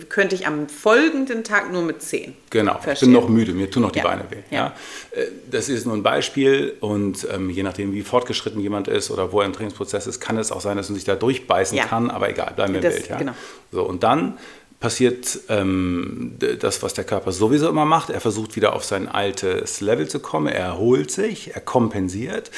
[0.10, 2.36] könnte ich am folgenden Tag nur mit 10.
[2.50, 3.10] Genau, ich Verstehe.
[3.10, 4.06] bin noch müde, mir tun noch die Ja.
[4.06, 4.38] Beine weh.
[4.50, 4.58] Ja.
[4.58, 5.22] Ja.
[5.22, 9.32] Äh, Das ist nur ein Beispiel und ähm, je nachdem, wie fortgeschritten jemand ist oder
[9.32, 12.10] wo er im Trainingsprozess ist, kann es auch sein, dass man sich da durchbeißen kann,
[12.10, 13.08] aber egal, bleiben wir im Bild.
[13.08, 13.18] Ja.
[13.20, 13.34] genau.
[13.72, 14.40] So, und dann
[14.80, 18.10] passiert ähm, das, was der Körper sowieso immer macht.
[18.10, 22.52] Er versucht wieder auf sein altes Level zu kommen, er erholt sich, er kompensiert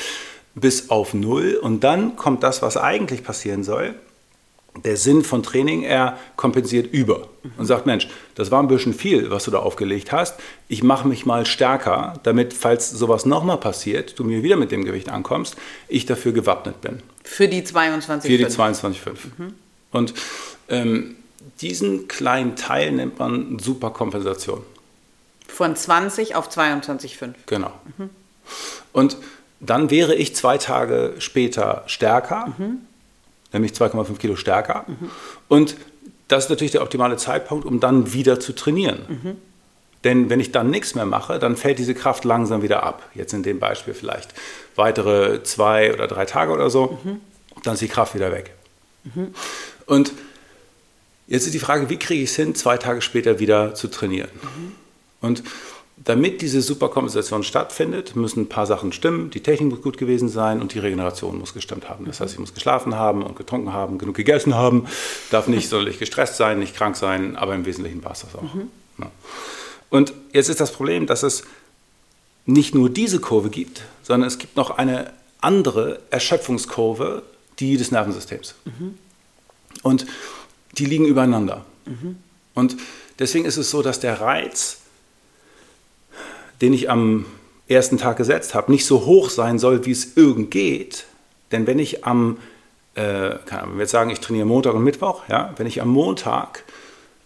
[0.56, 3.96] bis auf Null und dann kommt das, was eigentlich passieren soll
[4.84, 7.28] der Sinn von Training, er kompensiert über
[7.58, 10.40] und sagt, Mensch, das war ein bisschen viel, was du da aufgelegt hast.
[10.68, 14.86] Ich mache mich mal stärker, damit, falls sowas nochmal passiert, du mir wieder mit dem
[14.86, 15.56] Gewicht ankommst,
[15.88, 17.02] ich dafür gewappnet bin.
[17.24, 18.22] Für die 22,5.
[18.22, 19.18] Für die 22,5.
[19.92, 20.14] Und
[20.70, 21.16] ähm,
[21.62, 24.64] diesen kleinen Teil nennt man Superkompensation.
[25.48, 27.34] Von 20 auf 22,5.
[27.48, 27.74] Genau.
[28.94, 29.18] Und
[29.60, 32.54] dann wäre ich zwei Tage später stärker,
[33.52, 34.86] nämlich 2,5 Kilo stärker.
[35.48, 35.76] Und
[36.28, 39.38] das ist natürlich der optimale Zeitpunkt, um dann wieder zu trainieren.
[40.04, 43.10] Denn wenn ich dann nichts mehr mache, dann fällt diese Kraft langsam wieder ab.
[43.14, 44.34] Jetzt in dem Beispiel vielleicht
[44.76, 47.00] weitere zwei oder drei Tage oder so.
[47.64, 48.54] dann ist die Kraft wieder weg.
[49.86, 50.14] Und
[51.30, 54.30] jetzt ist die Frage, wie kriege ich es hin, zwei Tage später wieder zu trainieren?
[55.22, 55.44] Und
[56.04, 59.30] damit diese Superkompensation stattfindet, müssen ein paar Sachen stimmen.
[59.32, 62.06] Die Technik muss gut gewesen sein und die Regeneration muss gestimmt haben.
[62.06, 64.88] Das heißt, ich muss geschlafen haben und getrunken haben, genug gegessen haben,
[65.30, 68.54] darf nicht sonderlich gestresst sein, nicht krank sein, aber im Wesentlichen war es das auch.
[68.54, 68.70] Mhm.
[69.00, 69.12] Ja.
[69.90, 71.44] Und jetzt ist das Problem, dass es
[72.46, 75.12] nicht nur diese Kurve gibt, sondern es gibt noch eine
[75.42, 77.24] andere Erschöpfungskurve,
[77.60, 78.56] die des Nervensystems.
[78.66, 78.98] Mhm.
[79.84, 80.06] Und
[80.78, 81.66] die liegen übereinander.
[81.86, 82.18] Mhm.
[82.54, 82.78] Und
[83.18, 84.80] deswegen ist es so, dass der Reiz,
[86.62, 87.26] den ich am
[87.68, 91.06] ersten Tag gesetzt habe, nicht so hoch sein soll, wie es irgend geht.
[91.52, 92.38] Denn wenn ich am,
[92.96, 96.64] äh, wenn wir jetzt sagen, ich trainiere Montag und Mittwoch, ja, wenn ich am Montag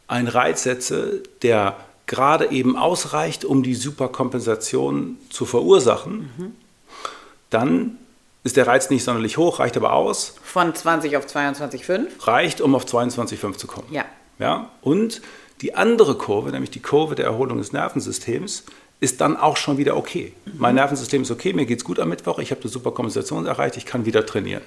[0.07, 6.55] einen Reiz setze, der gerade eben ausreicht, um die Superkompensation zu verursachen, mhm.
[7.49, 7.97] dann
[8.43, 10.35] ist der Reiz nicht sonderlich hoch, reicht aber aus.
[10.43, 12.07] Von 20 auf 22,5?
[12.27, 13.87] Reicht, um auf 22,5 zu kommen.
[13.91, 14.05] Ja.
[14.39, 14.69] ja.
[14.81, 15.21] Und
[15.61, 18.65] die andere Kurve, nämlich die Kurve der Erholung des Nervensystems,
[18.99, 20.33] ist dann auch schon wieder okay.
[20.45, 20.51] Mhm.
[20.57, 23.77] Mein Nervensystem ist okay, mir geht es gut am Mittwoch, ich habe die Superkompensation erreicht,
[23.77, 24.63] ich kann wieder trainieren.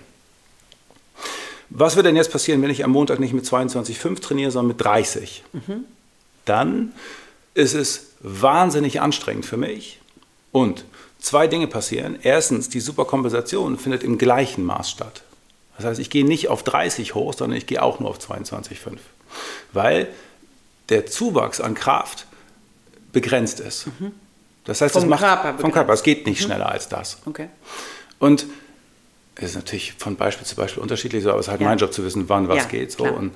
[1.69, 4.85] Was wird denn jetzt passieren, wenn ich am Montag nicht mit 22,5 trainiere, sondern mit
[4.85, 5.45] 30?
[5.53, 5.85] Mhm.
[6.45, 6.93] Dann
[7.55, 10.01] ist es wahnsinnig anstrengend für mich.
[10.53, 10.85] Und
[11.19, 12.19] zwei Dinge passieren.
[12.23, 15.23] Erstens, die Superkompensation findet im gleichen Maß statt.
[15.77, 18.99] Das heißt, ich gehe nicht auf 30 hoch, sondern ich gehe auch nur auf 22,5.
[19.73, 20.09] Weil
[20.89, 22.27] der Zuwachs an Kraft
[23.13, 23.87] begrenzt ist.
[23.99, 24.13] Mhm.
[24.65, 25.93] Das heißt, vom es macht Körper vom Körper.
[25.93, 26.45] Es geht nicht mhm.
[26.45, 27.19] schneller als das.
[27.27, 27.49] Okay.
[28.19, 28.47] Und
[29.37, 31.69] es ist natürlich von Beispiel zu Beispiel unterschiedlich, aber es ist halt ja.
[31.69, 32.93] mein Job zu wissen, wann was ja, geht.
[32.93, 33.05] So.
[33.05, 33.33] Und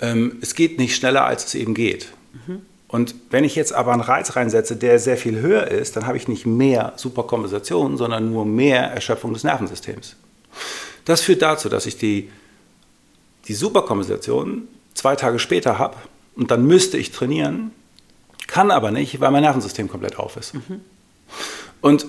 [0.00, 2.08] ähm, es geht nicht schneller, als es eben geht.
[2.46, 2.62] Mhm.
[2.88, 6.16] Und wenn ich jetzt aber einen Reiz reinsetze, der sehr viel höher ist, dann habe
[6.16, 10.16] ich nicht mehr Superkompensation, sondern nur mehr Erschöpfung des Nervensystems.
[11.04, 12.30] Das führt dazu, dass ich die,
[13.48, 15.96] die Superkompensation zwei Tage später habe
[16.36, 17.72] und dann müsste ich trainieren,
[18.46, 20.54] kann aber nicht, weil mein Nervensystem komplett auf ist.
[20.54, 20.80] Mhm.
[21.80, 22.06] Und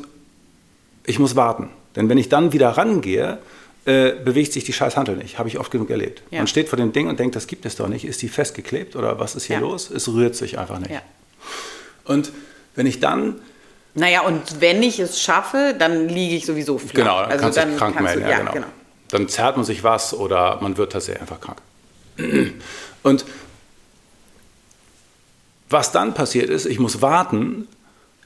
[1.05, 1.69] ich muss warten.
[1.95, 3.39] Denn wenn ich dann wieder rangehe,
[3.85, 5.37] äh, bewegt sich die scheiß Handel nicht.
[5.37, 6.23] Habe ich oft genug erlebt.
[6.31, 6.39] Ja.
[6.39, 8.05] Man steht vor dem Ding und denkt, das gibt es doch nicht.
[8.05, 9.61] Ist die festgeklebt oder was ist hier ja.
[9.61, 9.91] los?
[9.91, 10.91] Es rührt sich einfach nicht.
[10.91, 11.01] Ja.
[12.03, 12.31] Und
[12.75, 13.39] wenn ich dann
[13.97, 16.93] naja, und wenn ich es schaffe, dann liege ich sowieso flach.
[16.93, 18.23] Genau, dann also kannst du dich krank melden.
[18.23, 18.51] Du, ja, genau.
[18.51, 18.67] genau.
[19.07, 21.61] Dann zerrt man sich was oder man wird tatsächlich einfach krank.
[23.03, 23.25] Und
[25.69, 27.69] was dann passiert ist, ich muss warten,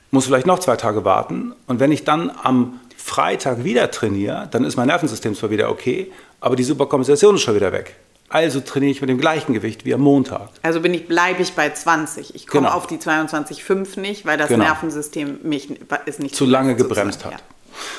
[0.10, 1.54] muss vielleicht noch zwei Tage warten.
[1.68, 6.12] Und wenn ich dann am Freitag wieder trainiere, dann ist mein Nervensystem zwar wieder okay,
[6.42, 7.96] aber die Superkompensation ist schon wieder weg.
[8.28, 10.50] Also trainiere ich mit dem gleichen Gewicht wie am Montag.
[10.62, 12.36] Also bin ich, bleibe ich bei 20.
[12.36, 12.78] Ich komme genau.
[12.78, 14.66] auf die 22,5 nicht, weil das genau.
[14.66, 15.70] Nervensystem mich
[16.06, 17.32] ist nicht zu lange gebremst hat.
[17.32, 17.40] Ja.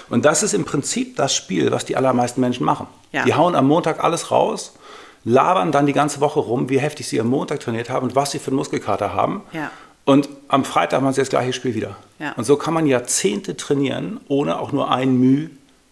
[0.09, 2.87] Und das ist im Prinzip das Spiel, was die allermeisten Menschen machen.
[3.11, 3.25] Ja.
[3.25, 4.75] Die hauen am Montag alles raus,
[5.25, 8.31] labern dann die ganze Woche rum, wie heftig sie am Montag trainiert haben und was
[8.31, 9.43] sie für einen Muskelkater haben.
[9.53, 9.71] Ja.
[10.11, 11.95] Und am Freitag machen sie das gleiche Spiel wieder.
[12.19, 12.33] Ja.
[12.33, 15.51] Und so kann man Jahrzehnte trainieren, ohne auch nur ein Mühe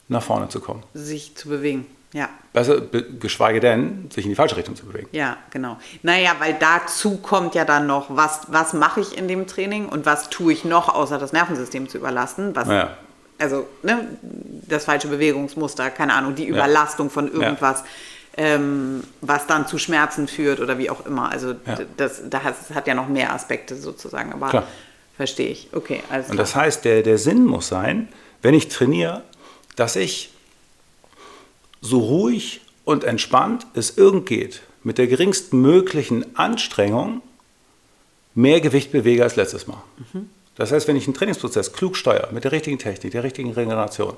[0.09, 0.83] nach vorne zu kommen.
[0.93, 2.29] Sich zu bewegen, ja.
[2.53, 2.81] Besser,
[3.21, 5.09] geschweige denn, sich in die falsche Richtung zu bewegen.
[5.13, 5.79] Ja, genau.
[6.03, 10.05] Naja, weil dazu kommt ja dann noch, was, was mache ich in dem Training und
[10.05, 12.57] was tue ich noch, außer das Nervensystem zu überlasten.
[12.57, 12.97] Was, ja.
[13.39, 14.05] Also ne,
[14.67, 17.13] das falsche Bewegungsmuster, keine Ahnung, die Überlastung ja.
[17.13, 17.83] von irgendwas.
[17.83, 17.87] Ja
[18.39, 21.31] ähm, was dann zu Schmerzen führt oder wie auch immer.
[21.31, 21.79] Also ja.
[21.97, 24.67] das, das hat ja noch mehr Aspekte sozusagen, aber Klar.
[25.17, 25.69] verstehe ich.
[25.73, 26.31] Okay, also.
[26.31, 28.09] Und das heißt, der, der Sinn muss sein,
[28.41, 29.25] wenn ich trainiere,
[29.75, 30.31] dass ich
[31.81, 37.23] so ruhig und entspannt es irgend geht, mit der geringstmöglichen Anstrengung
[38.37, 39.83] mehr Gewicht bewege als letztes Mal.
[40.13, 40.31] Mhm.
[40.55, 44.15] Das heißt, wenn ich einen Trainingsprozess klug steuere, mit der richtigen Technik, der richtigen Regeneration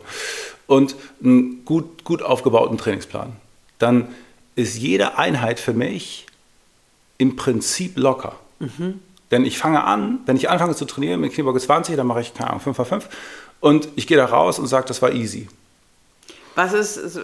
[0.67, 3.33] und einen gut, gut aufgebauten Trainingsplan,
[3.81, 4.09] dann
[4.55, 6.27] ist jede Einheit für mich
[7.19, 8.37] im Prinzip locker.
[8.61, 9.01] Mhm.
[9.31, 12.35] Denn ich fange an, wenn ich anfange zu trainieren mit Kniebeuge 20, dann mache ich,
[12.35, 13.09] keine Ahnung, 5 x 5
[13.61, 15.49] und ich gehe da raus und sage, das war easy.
[16.55, 17.19] Was ist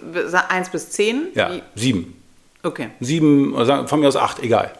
[0.49, 1.29] 1 bis 10?
[1.35, 2.23] Ja, 7.
[2.63, 2.91] Okay.
[3.01, 4.73] 7, oder von mir aus 8, egal.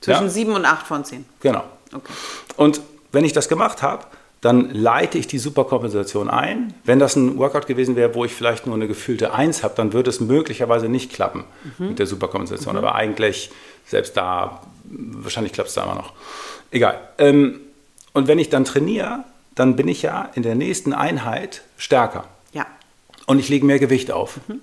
[0.00, 0.28] Zwischen ja?
[0.28, 1.24] 7 und 8 von 10.
[1.40, 1.64] Genau.
[1.92, 2.12] Okay.
[2.56, 2.80] Und
[3.12, 4.04] wenn ich das gemacht habe,
[4.44, 6.74] dann leite ich die Superkompensation ein.
[6.84, 9.94] Wenn das ein Workout gewesen wäre, wo ich vielleicht nur eine gefühlte 1 habe, dann
[9.94, 11.44] würde es möglicherweise nicht klappen
[11.78, 11.88] mhm.
[11.88, 12.74] mit der Superkompensation.
[12.74, 12.78] Mhm.
[12.78, 13.50] Aber eigentlich,
[13.86, 16.12] selbst da, wahrscheinlich klappt es da immer noch.
[16.70, 17.00] Egal.
[17.16, 17.58] Ähm,
[18.12, 22.24] und wenn ich dann trainiere, dann bin ich ja in der nächsten Einheit stärker.
[22.52, 22.66] Ja.
[23.24, 24.40] Und ich lege mehr Gewicht auf.
[24.46, 24.60] Mhm.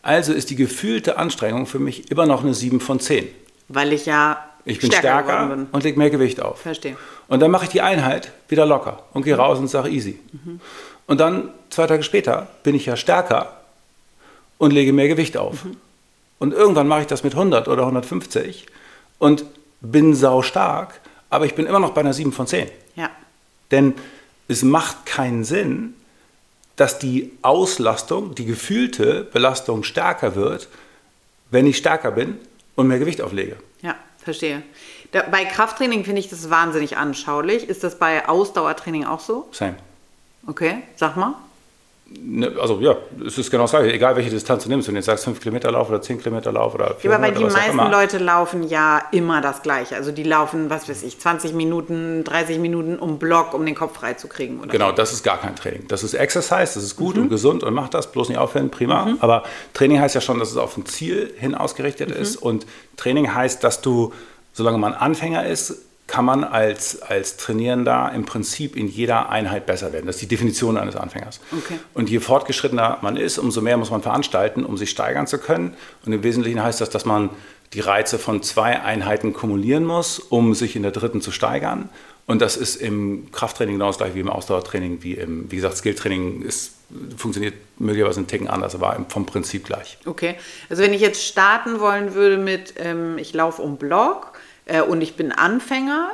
[0.00, 3.28] Also ist die gefühlte Anstrengung für mich immer noch eine 7 von 10.
[3.68, 6.60] Weil ich ja ich bin stärker, stärker und lege mehr Gewicht auf.
[6.60, 6.96] Verstehe.
[7.28, 10.18] Und dann mache ich die Einheit wieder locker und gehe raus und sage easy.
[10.32, 10.60] Mhm.
[11.06, 13.56] Und dann, zwei Tage später, bin ich ja stärker
[14.58, 15.64] und lege mehr Gewicht auf.
[15.64, 15.76] Mhm.
[16.38, 18.66] Und irgendwann mache ich das mit 100 oder 150
[19.18, 19.44] und
[19.80, 22.68] bin sau stark, aber ich bin immer noch bei einer 7 von 10.
[22.96, 23.10] Ja.
[23.70, 23.94] Denn
[24.48, 25.94] es macht keinen Sinn,
[26.76, 30.68] dass die Auslastung, die gefühlte Belastung stärker wird,
[31.50, 32.38] wenn ich stärker bin
[32.74, 33.56] und mehr Gewicht auflege.
[33.82, 34.62] Ja, verstehe.
[35.12, 37.68] Da, bei Krafttraining finde ich das wahnsinnig anschaulich.
[37.68, 39.48] Ist das bei Ausdauertraining auch so?
[39.52, 39.76] Same.
[40.46, 41.34] Okay, sag mal.
[42.24, 42.96] Ne, also ja,
[43.26, 43.92] es ist genau das gleiche.
[43.92, 46.52] Egal welche Distanz du nimmst, wenn du jetzt sagst 5 Kilometer Lauf oder 10 Kilometer
[46.52, 49.96] Lauf oder 400 Ja, aber weil die meisten Leute laufen ja immer das Gleiche.
[49.96, 53.96] Also die laufen, was weiß ich, 20 Minuten, 30 Minuten um Block, um den Kopf
[53.96, 54.60] frei zu kriegen.
[54.60, 54.96] Oder genau, so.
[54.96, 55.86] das ist gar kein Training.
[55.88, 57.22] Das ist Exercise, das ist gut mhm.
[57.22, 59.06] und gesund und macht das, bloß nicht aufhören, prima.
[59.06, 59.16] Mhm.
[59.20, 59.42] Aber
[59.74, 62.16] Training heißt ja schon, dass es auf ein Ziel hin ausgerichtet mhm.
[62.16, 64.12] ist und Training heißt, dass du,
[64.52, 69.92] solange man Anfänger ist, kann man als, als Trainierender im Prinzip in jeder Einheit besser
[69.92, 70.06] werden.
[70.06, 71.40] Das ist die Definition eines Anfängers.
[71.52, 71.78] Okay.
[71.94, 75.74] Und je fortgeschrittener man ist, umso mehr muss man veranstalten, um sich steigern zu können.
[76.04, 77.30] Und im Wesentlichen heißt das, dass man
[77.72, 81.88] die Reize von zwei Einheiten kumulieren muss, um sich in der dritten zu steigern.
[82.26, 85.76] Und das ist im Krafttraining genau das gleiche wie im Ausdauertraining, wie im, wie gesagt,
[85.76, 86.74] Skilltraining ist,
[87.16, 89.98] funktioniert möglicherweise ein Ticken anders, aber vom Prinzip gleich.
[90.04, 90.36] Okay,
[90.68, 94.31] also wenn ich jetzt starten wollen würde mit, ähm, ich laufe um Block
[94.66, 96.10] äh, und ich bin Anfänger,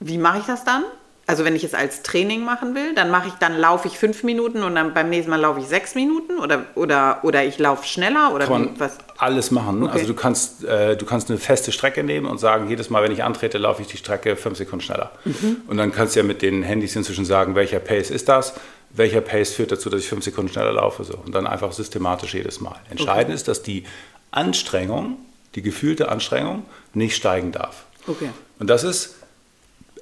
[0.00, 0.84] wie mache ich das dann?
[1.30, 4.24] Also wenn ich es als Training machen will, dann mache ich, dann laufe ich fünf
[4.24, 7.86] Minuten und dann beim nächsten Mal laufe ich sechs Minuten oder, oder, oder ich laufe
[7.86, 8.98] schneller oder Kann wie, was?
[9.16, 9.84] Alles machen.
[9.84, 9.92] Okay.
[9.92, 13.12] Also du kannst, äh, du kannst eine feste Strecke nehmen und sagen, jedes Mal, wenn
[13.12, 15.12] ich antrete, laufe ich die Strecke fünf Sekunden schneller.
[15.24, 15.58] Mhm.
[15.68, 18.54] Und dann kannst du ja mit den Handys inzwischen sagen, welcher Pace ist das?
[18.92, 21.04] Welcher Pace führt dazu, dass ich fünf Sekunden schneller laufe?
[21.04, 21.14] So.
[21.24, 22.74] Und dann einfach systematisch jedes Mal.
[22.90, 23.34] Entscheidend okay.
[23.34, 23.84] ist, dass die
[24.32, 25.16] Anstrengung
[25.54, 27.84] die gefühlte Anstrengung nicht steigen darf.
[28.06, 28.30] Okay.
[28.58, 29.16] Und das ist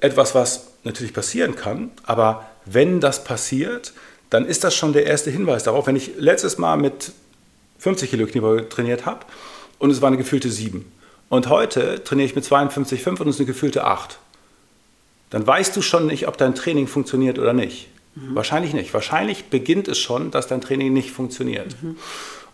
[0.01, 3.93] etwas, was natürlich passieren kann, aber wenn das passiert,
[4.29, 5.87] dann ist das schon der erste Hinweis darauf.
[5.87, 7.11] Wenn ich letztes Mal mit
[7.79, 9.25] 50 Kilo Kniebeuge trainiert habe
[9.79, 10.89] und es war eine gefühlte 7
[11.29, 14.19] und heute trainiere ich mit 52,5 und es ist eine gefühlte 8,
[15.29, 17.87] dann weißt du schon nicht, ob dein Training funktioniert oder nicht.
[18.15, 18.35] Mhm.
[18.35, 18.93] Wahrscheinlich nicht.
[18.93, 21.75] Wahrscheinlich beginnt es schon, dass dein Training nicht funktioniert.
[21.81, 21.97] Mhm.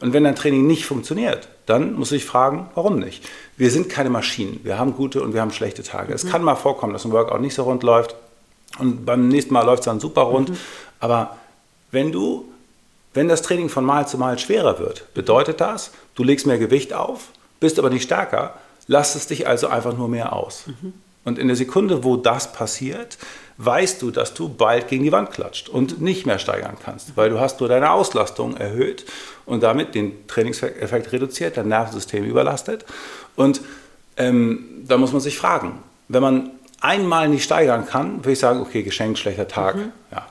[0.01, 3.27] Und wenn dein Training nicht funktioniert, dann muss ich fragen, warum nicht?
[3.58, 4.60] Wir sind keine Maschinen.
[4.63, 6.10] Wir haben gute und wir haben schlechte Tage.
[6.10, 6.15] Mhm.
[6.15, 8.15] Es kann mal vorkommen, dass ein Workout nicht so rund läuft
[8.79, 10.49] und beim nächsten Mal läuft es dann super rund.
[10.49, 10.58] Mhm.
[10.99, 11.38] Aber
[11.91, 12.45] wenn du,
[13.13, 16.93] wenn das Training von Mal zu Mal schwerer wird, bedeutet das, du legst mehr Gewicht
[16.93, 17.29] auf,
[17.60, 18.55] bist aber nicht stärker,
[18.88, 20.65] lass es dich also einfach nur mehr aus.
[20.67, 20.93] Mhm.
[21.25, 23.17] Und in der Sekunde, wo das passiert,
[23.57, 27.29] weißt du, dass du bald gegen die Wand klatscht und nicht mehr steigern kannst, weil
[27.29, 29.05] du hast nur deine Auslastung erhöht
[29.45, 32.85] und damit den Trainingseffekt reduziert, dein Nervensystem überlastet.
[33.35, 33.61] Und
[34.17, 38.61] ähm, da muss man sich fragen, wenn man einmal nicht steigern kann, würde ich sagen,
[38.61, 39.75] okay, geschenkt, schlechter Tag.
[39.75, 39.91] Mhm.
[40.11, 40.27] Ja.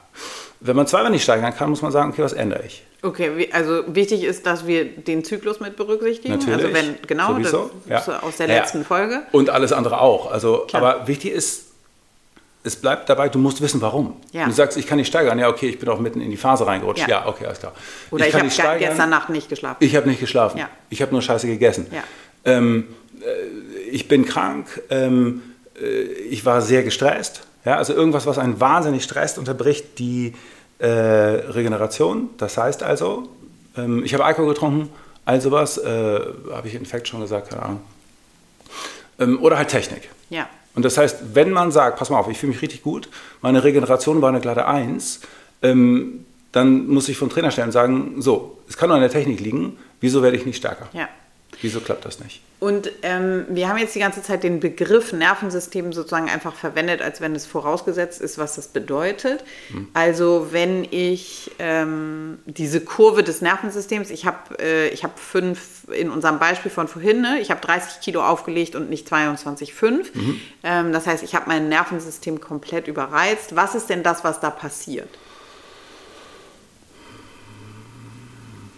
[0.61, 2.85] Wenn man zweimal nicht steigern kann, muss man sagen, okay, was ändere ich?
[3.04, 6.38] Okay, also wichtig ist, dass wir den Zyklus mit berücksichtigen.
[6.38, 6.64] Natürlich.
[6.64, 7.70] Also wenn, genau, Sowieso.
[7.86, 8.20] das ja.
[8.20, 8.84] aus der letzten ja.
[8.84, 9.22] Folge.
[9.30, 10.32] Und alles andere auch.
[10.32, 11.64] Also, aber wichtig ist,
[12.62, 14.16] es bleibt dabei, du musst wissen, warum.
[14.32, 14.46] Ja.
[14.46, 15.38] Du sagst, ich kann nicht steigern.
[15.38, 17.02] Ja, okay, ich bin auch mitten in die Phase reingerutscht.
[17.02, 17.74] Ja, ja okay, alles klar.
[18.10, 19.76] Oder ich, ich habe gestern Nacht nicht geschlafen.
[19.80, 20.56] Ich habe nicht geschlafen.
[20.56, 20.70] Ja.
[20.88, 21.86] Ich habe nur Scheiße gegessen.
[22.46, 22.88] Ähm,
[23.20, 24.80] äh, ich bin krank.
[24.88, 25.42] Ähm,
[25.78, 27.42] äh, ich war sehr gestresst.
[27.66, 30.34] Ja, also irgendwas, was einen wahnsinnig stresst, unterbricht die
[30.78, 32.30] äh, Regeneration.
[32.38, 33.28] Das heißt also,
[33.76, 34.90] ähm, ich habe Alkohol getrunken,
[35.24, 35.78] all sowas.
[35.78, 36.20] Äh,
[36.52, 37.80] habe ich Infekt schon gesagt, keine Ahnung.
[39.18, 40.10] Ähm, oder halt Technik.
[40.30, 40.48] Ja.
[40.74, 43.08] Und das heißt, wenn man sagt, pass mal auf, ich fühle mich richtig gut,
[43.42, 45.20] meine Regeneration war eine glatte Eins,
[45.62, 49.10] ähm, dann muss ich vom Trainer stellen und sagen, so, es kann nur an der
[49.10, 50.88] Technik liegen, wieso werde ich nicht stärker?
[50.92, 51.08] Ja.
[51.64, 52.42] Wieso klappt das nicht?
[52.61, 57.22] Und ähm, wir haben jetzt die ganze Zeit den Begriff Nervensystem sozusagen einfach verwendet, als
[57.22, 59.42] wenn es vorausgesetzt ist, was das bedeutet.
[59.70, 59.88] Mhm.
[59.94, 66.38] Also wenn ich ähm, diese Kurve des Nervensystems, ich habe äh, hab fünf, in unserem
[66.38, 70.05] Beispiel von vorhin, ne, ich habe 30 Kilo aufgelegt und nicht 22,5.
[70.12, 70.40] Mhm.
[70.64, 73.57] Ähm, das heißt, ich habe mein Nervensystem komplett überreizt.
[73.57, 75.09] Was ist denn das, was da passiert?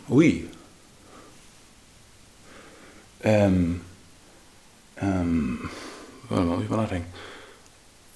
[0.09, 0.49] Ui,
[3.27, 3.81] ähm,
[5.01, 5.69] ähm,
[6.29, 7.13] warte mal, muss ich mal nachdenken.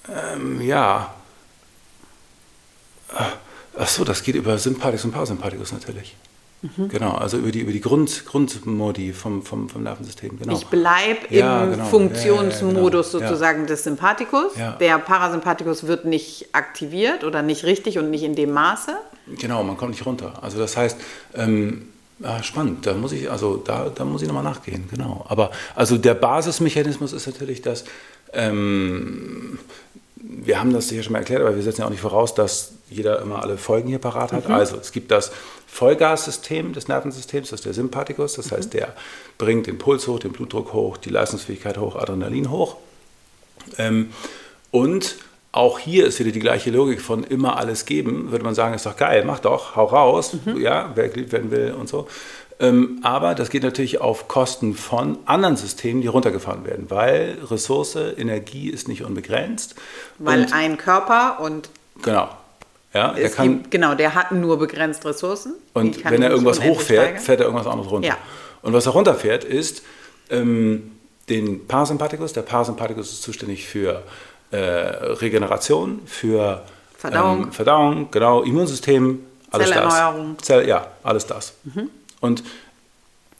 [0.09, 1.13] Ähm, ja.
[3.77, 6.15] Ach so, das geht über Sympathikus und Parasympathikus natürlich.
[6.61, 6.89] Mhm.
[6.89, 10.37] Genau, also über die, über die Grund, Grundmodi vom, vom, vom Nervensystem.
[10.39, 10.53] Genau.
[10.53, 11.85] Ich bleibe ja, im genau.
[11.85, 13.29] Funktionsmodus ja, ja, genau.
[13.29, 14.53] sozusagen des Sympathikus.
[14.79, 18.95] Der Parasympathikus wird nicht aktiviert oder nicht richtig und nicht in dem Maße.
[19.39, 20.41] Genau, man kommt nicht runter.
[20.41, 20.97] Also das heißt,
[21.35, 21.90] ähm,
[22.23, 25.25] Ah, spannend, da muss ich, also da, da muss ich nochmal nachgehen, genau.
[25.27, 27.83] Aber also der Basismechanismus ist natürlich, dass
[28.33, 29.59] ähm,
[30.15, 32.73] wir haben das hier schon mal erklärt, aber wir setzen ja auch nicht voraus, dass
[32.89, 34.47] jeder immer alle Folgen hier parat hat.
[34.47, 34.53] Mhm.
[34.53, 35.31] Also es gibt das
[35.67, 38.33] Vollgassystem des Nervensystems, das ist der Sympathikus.
[38.33, 38.57] Das mhm.
[38.57, 38.93] heißt, der
[39.37, 42.77] bringt den Puls hoch, den Blutdruck hoch, die Leistungsfähigkeit hoch, Adrenalin hoch.
[43.77, 44.11] Ähm,
[44.69, 45.15] und
[45.51, 48.31] auch hier ist wieder die gleiche Logik von immer alles geben.
[48.31, 50.61] Würde man sagen, ist doch geil, mach doch, hau raus, mhm.
[50.61, 52.07] ja, wer geliebt werden will und so.
[52.59, 57.95] Ähm, aber das geht natürlich auf Kosten von anderen Systemen, die runtergefahren werden, weil Ressource,
[57.95, 59.75] Energie ist nicht unbegrenzt.
[60.19, 61.69] Weil ein Körper und
[62.01, 62.29] genau.
[62.93, 65.53] Ja, der kann, gibt, genau, der hat nur begrenzt Ressourcen.
[65.73, 67.23] Und wenn er irgendwas hochfährt, steigern.
[67.23, 68.09] fährt er irgendwas anderes runter.
[68.09, 68.17] Ja.
[68.61, 69.81] Und was er runterfährt, ist
[70.29, 70.91] ähm,
[71.29, 72.33] den Parasympathikus.
[72.33, 74.03] Der Parasympathikus ist zuständig für
[74.51, 76.63] äh, Regeneration, für
[76.97, 77.43] Verdauung.
[77.43, 80.35] Ähm, Verdauung, genau, Immunsystem, alles Zellerneuerung.
[80.37, 80.47] das.
[80.47, 81.53] Zell, ja, alles das.
[81.63, 81.89] Mhm.
[82.19, 82.43] Und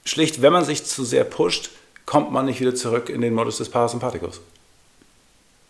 [0.03, 1.69] schlicht, wenn man sich zu sehr pusht,
[2.05, 4.41] kommt man nicht wieder zurück in den Modus des Parasympathikus.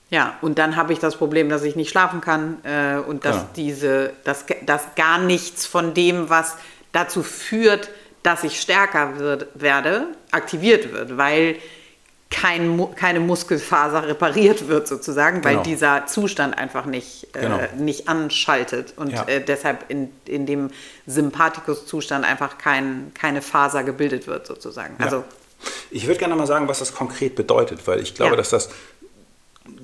[0.09, 3.37] Ja, und dann habe ich das Problem, dass ich nicht schlafen kann äh, und dass
[3.37, 3.49] genau.
[3.55, 6.57] diese, dass, dass gar nichts von dem, was
[6.91, 7.89] dazu führt,
[8.21, 11.55] dass ich stärker wird, werde, aktiviert wird, weil
[12.31, 15.63] kein, keine Muskelfaser repariert wird sozusagen, weil genau.
[15.63, 17.59] dieser Zustand einfach nicht, äh, genau.
[17.77, 19.27] nicht anschaltet und ja.
[19.27, 20.71] äh, deshalb in, in dem
[21.05, 24.95] Sympathikus-Zustand einfach kein, keine Faser gebildet wird sozusagen.
[24.97, 25.05] Ja.
[25.05, 25.23] Also,
[25.91, 28.37] ich würde gerne mal sagen, was das konkret bedeutet, weil ich glaube, ja.
[28.37, 28.69] dass das,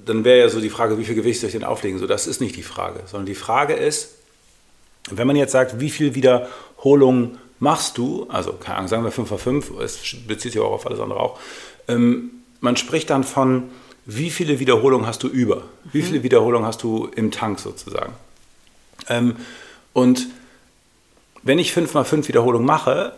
[0.06, 2.00] dann wäre ja so die Frage, wie viel Gewicht soll ich denn auflegen?
[2.00, 4.16] So, das ist nicht die Frage, sondern die Frage ist,
[5.12, 9.32] wenn man jetzt sagt, wie viel Wiederholungen machst du, also keine Ahnung, sagen wir 5
[9.32, 11.40] x 5, es bezieht sich auch auf alles andere auch,
[11.88, 13.70] ähm, man spricht dann von,
[14.06, 15.64] wie viele Wiederholungen hast du über?
[15.92, 18.14] Wie viele Wiederholungen hast du im Tank sozusagen?
[19.10, 19.36] Ähm,
[19.94, 20.28] und
[21.44, 23.14] wenn ich 5 mal 5 Wiederholungen mache,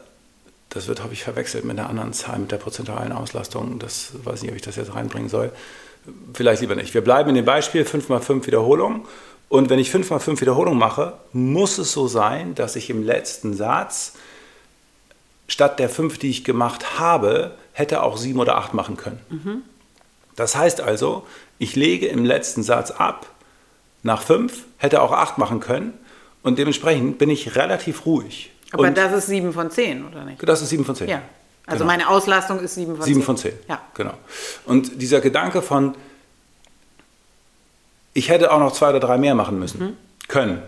[0.69, 3.79] das wird, habe ich verwechselt mit einer anderen Zahl, mit der prozentualen Auslastung.
[3.79, 5.51] Das weiß nicht, ob ich das jetzt reinbringen soll.
[6.33, 6.93] Vielleicht lieber nicht.
[6.93, 9.01] Wir bleiben in dem Beispiel 5 mal 5 Wiederholungen.
[9.47, 13.03] Und wenn ich 5 mal 5 Wiederholungen mache, muss es so sein, dass ich im
[13.03, 14.13] letzten Satz
[15.47, 19.19] statt der 5, die ich gemacht habe, hätte auch sieben oder acht machen können.
[19.29, 19.61] Mhm.
[20.35, 21.25] Das heißt also,
[21.57, 23.25] ich lege im letzten Satz ab
[24.03, 25.93] nach fünf, hätte auch acht machen können
[26.43, 28.51] und dementsprechend bin ich relativ ruhig.
[28.71, 30.47] Aber und das ist sieben von zehn, oder nicht?
[30.47, 31.09] Das ist sieben von zehn.
[31.09, 31.21] Ja.
[31.65, 31.91] Also genau.
[31.91, 33.13] meine Auslastung ist sieben von zehn.
[33.13, 33.81] Sieben von zehn, ja.
[33.93, 34.13] Genau.
[34.65, 35.95] Und dieser Gedanke von,
[38.13, 39.97] ich hätte auch noch zwei oder drei mehr machen müssen, mhm.
[40.27, 40.61] können.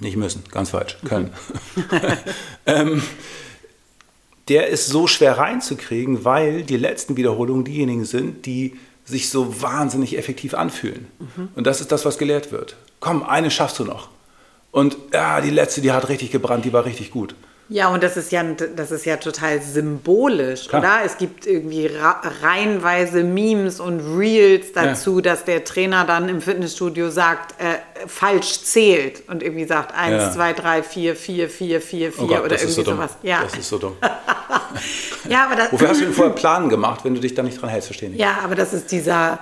[0.00, 1.32] Nicht müssen, ganz falsch, können.
[2.66, 3.02] Ähm,
[4.48, 10.16] der ist so schwer reinzukriegen, weil die letzten Wiederholungen diejenigen sind, die sich so wahnsinnig
[10.16, 11.06] effektiv anfühlen.
[11.18, 11.48] Mhm.
[11.54, 12.76] Und das ist das, was gelehrt wird.
[13.00, 14.08] Komm, eine schaffst du noch.
[14.70, 17.34] Und ja, die letzte, die hat richtig gebrannt, die war richtig gut.
[17.70, 20.82] Ja, und das ist ja, das ist ja total symbolisch, Klar.
[20.82, 20.92] oder?
[21.04, 21.90] Es gibt irgendwie
[22.42, 25.22] reihenweise Memes und Reels dazu, ja.
[25.22, 30.52] dass der Trainer dann im Fitnessstudio sagt, äh, falsch zählt und irgendwie sagt 1, 2,
[30.52, 33.16] 3, 4, 4, 4, 4, 4 oder irgendwie so sowas.
[33.22, 33.42] Ja.
[33.42, 33.96] Das ist so dumm.
[35.28, 37.60] ja, aber das, Wofür hast du denn vorher Plan gemacht, wenn du dich da nicht
[37.60, 38.14] dran hältst, verstehen?
[38.14, 39.38] Ja, aber das ist dieser,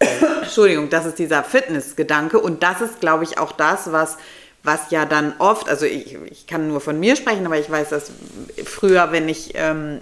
[0.42, 4.16] Entschuldigung, das ist dieser Fitnessgedanke und das ist, glaube ich, auch das, was
[4.64, 7.90] was ja dann oft, also ich, ich kann nur von mir sprechen, aber ich weiß,
[7.90, 8.10] dass
[8.64, 10.00] früher, wenn ich ähm,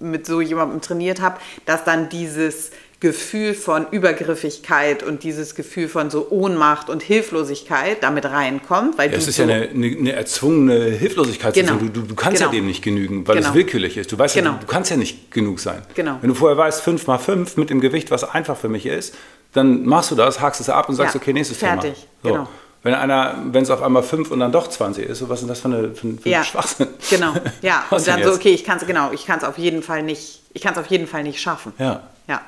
[0.00, 6.10] mit so jemandem trainiert habe, dass dann dieses Gefühl von Übergriffigkeit und dieses Gefühl von
[6.10, 8.98] so Ohnmacht und Hilflosigkeit damit reinkommt.
[8.98, 11.54] Weil ja, es ist so ja eine, eine, eine, erzwungene Hilflosigkeit.
[11.54, 11.76] Genau.
[11.76, 12.52] Du, du, du kannst genau.
[12.52, 13.48] ja dem nicht genügen, weil genau.
[13.48, 14.12] es willkürlich ist.
[14.12, 14.50] Du weißt genau.
[14.50, 15.80] ja, du, du kannst ja nicht genug sein.
[15.94, 16.18] Genau.
[16.20, 19.14] Wenn du vorher weißt, 5 mal 5 mit dem Gewicht, was einfach für mich ist,
[19.54, 21.20] dann machst du das, hakst es ab und sagst, ja.
[21.22, 21.94] okay, nächstes Fertig.
[21.94, 22.04] Thema.
[22.22, 22.28] So.
[22.28, 22.48] Genau.
[22.82, 25.48] Wenn einer, wenn es auf einmal fünf und dann doch 20 ist, so was ist
[25.48, 26.88] das für, eine, für, für ja, Schwachsinn?
[27.10, 27.84] Genau, ja.
[27.90, 30.40] und dann so, okay, ich kann es genau, ich kann es auf jeden Fall nicht,
[30.54, 31.74] ich kann es auf jeden Fall nicht schaffen.
[31.78, 32.08] Ja.
[32.26, 32.40] Ja.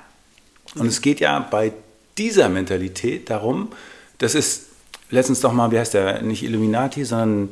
[0.74, 1.72] Und es geht ja bei
[2.16, 3.72] dieser Mentalität darum,
[4.18, 4.68] das ist
[5.10, 7.50] letztens doch mal, wie heißt der, nicht Illuminati, sondern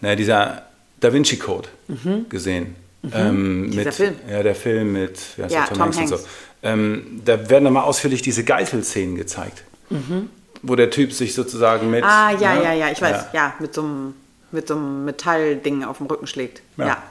[0.00, 0.62] naja, dieser
[1.00, 2.26] Da Vinci Code mhm.
[2.28, 2.76] gesehen.
[3.02, 3.10] Mhm.
[3.12, 4.14] Ähm, Dieser mit, Film.
[4.30, 6.12] Ja, der Film mit ja, Tom, Tom Hanks, Hanks.
[6.12, 6.24] und so.
[6.62, 9.64] Ähm, da werden nochmal ausführlich diese Geißelszenen gezeigt.
[9.90, 10.30] Mhm
[10.64, 12.04] wo der Typ sich sozusagen mit.
[12.04, 12.64] Ah, ja, ne?
[12.64, 14.14] ja, ja, ich weiß, ja, ja mit so einem
[14.50, 16.62] mit so einem Metallding auf dem Rücken schlägt.
[16.76, 16.86] Ja.
[16.86, 17.02] ja.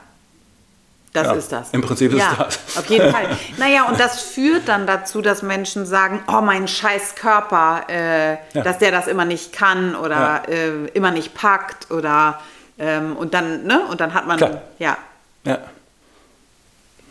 [1.12, 1.70] Das ja, ist das.
[1.70, 2.58] Im Prinzip ist ja, das.
[2.76, 3.28] Auf jeden Fall.
[3.56, 8.78] Naja, und das führt dann dazu, dass Menschen sagen, oh, mein scheiß Körper, äh, dass
[8.78, 12.40] der das immer nicht kann oder äh, immer nicht packt oder
[12.80, 13.86] ähm, und dann, ne?
[13.88, 14.62] Und dann hat man, Klar.
[14.80, 14.98] ja.
[15.44, 15.58] Ja.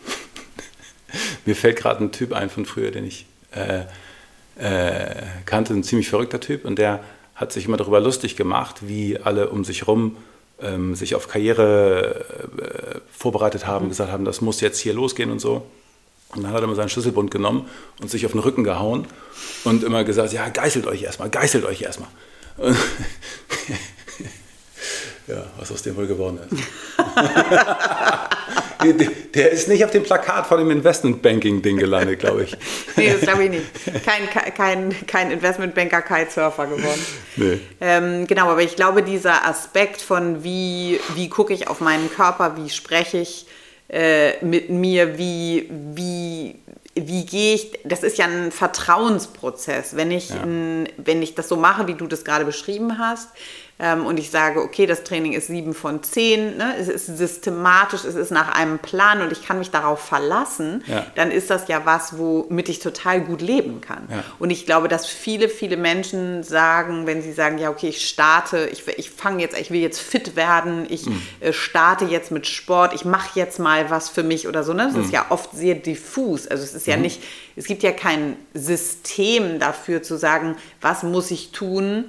[1.46, 3.84] Mir fällt gerade ein Typ ein von früher, den ich äh,
[4.56, 7.00] äh, kannte, ein ziemlich verrückter Typ und der
[7.34, 10.16] hat sich immer darüber lustig gemacht, wie alle um sich herum
[10.60, 12.24] ähm, sich auf Karriere
[12.58, 13.88] äh, vorbereitet haben, mhm.
[13.90, 15.66] gesagt haben, das muss jetzt hier losgehen und so.
[16.34, 17.68] Und dann hat er immer seinen Schlüsselbund genommen
[18.00, 19.06] und sich auf den Rücken gehauen
[19.64, 22.08] und immer gesagt, ja, geißelt euch erstmal, geißelt euch erstmal.
[25.26, 26.62] Ja, was aus dem wohl geworden ist.
[29.34, 32.56] Der ist nicht auf dem Plakat von dem Investmentbanking-Ding gelandet, glaube ich.
[32.96, 33.64] nee, das glaube ich nicht.
[34.04, 37.06] Kein, kein, kein Investmentbanker, kein Surfer geworden.
[37.36, 37.60] Nee.
[37.80, 42.56] Ähm, genau, aber ich glaube, dieser Aspekt von wie, wie gucke ich auf meinen Körper,
[42.56, 43.46] wie spreche ich
[43.88, 46.56] äh, mit mir, wie, wie,
[46.94, 49.96] wie gehe ich, das ist ja ein Vertrauensprozess.
[49.96, 50.42] Wenn ich, ja.
[50.44, 53.30] wenn ich das so mache, wie du das gerade beschrieben hast,
[53.80, 56.76] ähm, und ich sage, okay, das Training ist sieben von zehn, ne?
[56.78, 61.04] es ist systematisch, es ist nach einem Plan und ich kann mich darauf verlassen, ja.
[61.16, 64.06] dann ist das ja was, womit ich total gut leben kann.
[64.08, 64.22] Ja.
[64.38, 68.68] Und ich glaube, dass viele, viele Menschen sagen, wenn sie sagen, ja, okay, ich starte,
[68.70, 71.20] ich, ich fange jetzt, ich will jetzt fit werden, ich mhm.
[71.40, 74.72] äh, starte jetzt mit Sport, ich mache jetzt mal was für mich oder so.
[74.72, 74.84] Ne?
[74.84, 75.02] Das mhm.
[75.02, 76.46] ist ja oft sehr diffus.
[76.46, 77.02] Also es ist ja mhm.
[77.02, 77.22] nicht,
[77.56, 82.04] es gibt ja kein System dafür zu sagen, was muss ich tun,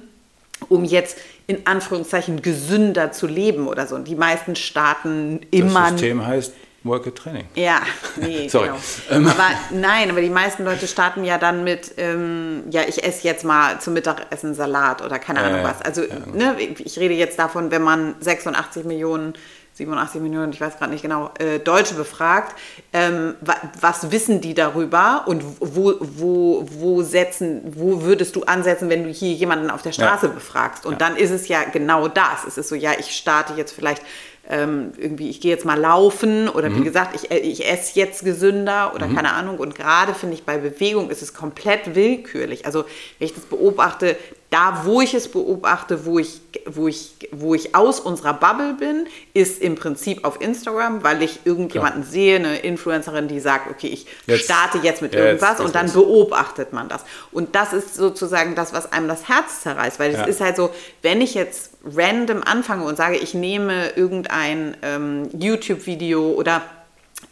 [0.68, 3.94] um jetzt in Anführungszeichen gesünder zu leben oder so.
[3.94, 5.82] Und die meisten starten immer.
[5.82, 6.52] Das System heißt
[6.86, 7.44] Work Training.
[7.54, 7.80] Ja,
[8.16, 8.70] nee, Sorry.
[9.08, 9.30] genau.
[9.30, 13.44] aber nein, aber die meisten Leute starten ja dann mit, ähm, ja, ich esse jetzt
[13.44, 15.82] mal zum Mittagessen Salat oder keine Ahnung äh, was.
[15.82, 19.34] Also, ja, ne, ich rede jetzt davon, wenn man 86 Millionen
[19.76, 22.56] 87 Millionen, ich weiß gerade nicht genau, äh, Deutsche befragt.
[22.94, 28.88] Ähm, wa was wissen die darüber und wo, wo, wo, setzen, wo würdest du ansetzen,
[28.88, 30.32] wenn du hier jemanden auf der Straße ja.
[30.32, 30.86] befragst?
[30.86, 30.98] Und ja.
[30.98, 32.44] dann ist es ja genau das.
[32.46, 34.02] Es ist so, ja, ich starte jetzt vielleicht
[34.48, 36.80] ähm, irgendwie, ich gehe jetzt mal laufen oder mhm.
[36.80, 39.16] wie gesagt, ich, äh, ich esse jetzt gesünder oder mhm.
[39.16, 39.58] keine Ahnung.
[39.58, 42.66] Und gerade finde ich, bei Bewegung ist es komplett willkürlich.
[42.66, 42.84] Also
[43.18, 44.16] wenn ich das beobachte,
[44.50, 49.06] da, wo ich es beobachte, wo ich, wo ich, wo ich aus unserer Bubble bin,
[49.34, 52.12] ist im Prinzip auf Instagram, weil ich irgendjemanden Klar.
[52.12, 55.92] sehe, eine Influencerin, die sagt, okay, ich jetzt, starte jetzt mit irgendwas jetzt, und dann
[55.92, 57.04] beobachtet man das.
[57.32, 60.24] Und das ist sozusagen das, was einem das Herz zerreißt, weil es ja.
[60.24, 60.70] ist halt so,
[61.02, 66.62] wenn ich jetzt random anfange und sage, ich nehme irgendein ähm, YouTube-Video oder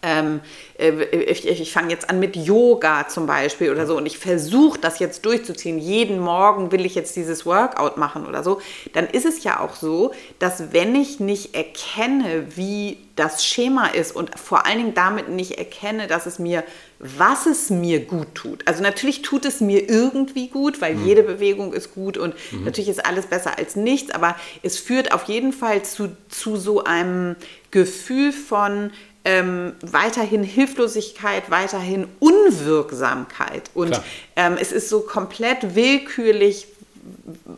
[0.05, 0.41] ähm,
[0.79, 4.79] äh, ich, ich fange jetzt an mit Yoga zum Beispiel oder so und ich versuche
[4.79, 8.61] das jetzt durchzuziehen, jeden Morgen will ich jetzt dieses Workout machen oder so,
[8.93, 14.15] dann ist es ja auch so, dass wenn ich nicht erkenne, wie das Schema ist
[14.15, 16.65] und vor allen Dingen damit nicht erkenne, dass es mir,
[16.99, 18.67] was es mir gut tut.
[18.67, 21.07] Also natürlich tut es mir irgendwie gut, weil mhm.
[21.07, 22.65] jede Bewegung ist gut und mhm.
[22.65, 26.83] natürlich ist alles besser als nichts, aber es führt auf jeden Fall zu, zu so
[26.83, 27.37] einem
[27.71, 28.91] Gefühl von,
[29.25, 33.71] ähm, weiterhin Hilflosigkeit, weiterhin Unwirksamkeit.
[33.75, 34.01] Und
[34.37, 36.67] ähm, es ist so komplett willkürlich,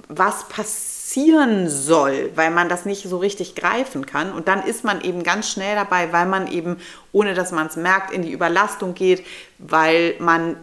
[0.09, 4.33] was passieren soll, weil man das nicht so richtig greifen kann.
[4.33, 6.79] Und dann ist man eben ganz schnell dabei, weil man eben,
[7.13, 9.25] ohne dass man es merkt, in die Überlastung geht,
[9.59, 10.57] weil man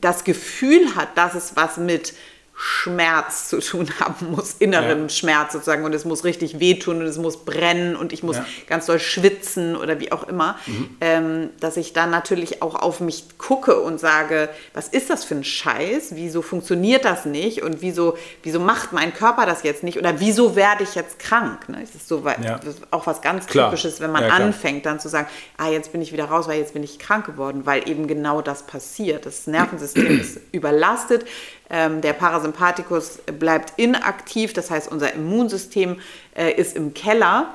[0.00, 2.14] das Gefühl hat, dass es was mit
[2.60, 5.08] Schmerz zu tun haben muss, inneren ja.
[5.08, 8.44] Schmerz sozusagen und es muss richtig wehtun und es muss brennen und ich muss ja.
[8.66, 10.96] ganz doll schwitzen oder wie auch immer, mhm.
[11.00, 15.36] ähm, dass ich dann natürlich auch auf mich gucke und sage, was ist das für
[15.36, 19.96] ein Scheiß, wieso funktioniert das nicht und wieso, wieso macht mein Körper das jetzt nicht
[19.96, 21.68] oder wieso werde ich jetzt krank?
[21.68, 21.78] Ne?
[21.80, 22.58] Das ist so ja.
[22.58, 23.70] das ist auch was ganz klar.
[23.70, 25.28] Typisches, wenn man anfängt dann zu sagen,
[25.58, 28.42] ah, jetzt bin ich wieder raus, weil jetzt bin ich krank geworden, weil eben genau
[28.42, 29.26] das passiert.
[29.26, 31.24] Das Nervensystem ist überlastet,
[31.70, 36.00] der Parasympathikus bleibt inaktiv, das heißt, unser Immunsystem
[36.34, 37.48] äh, ist im Keller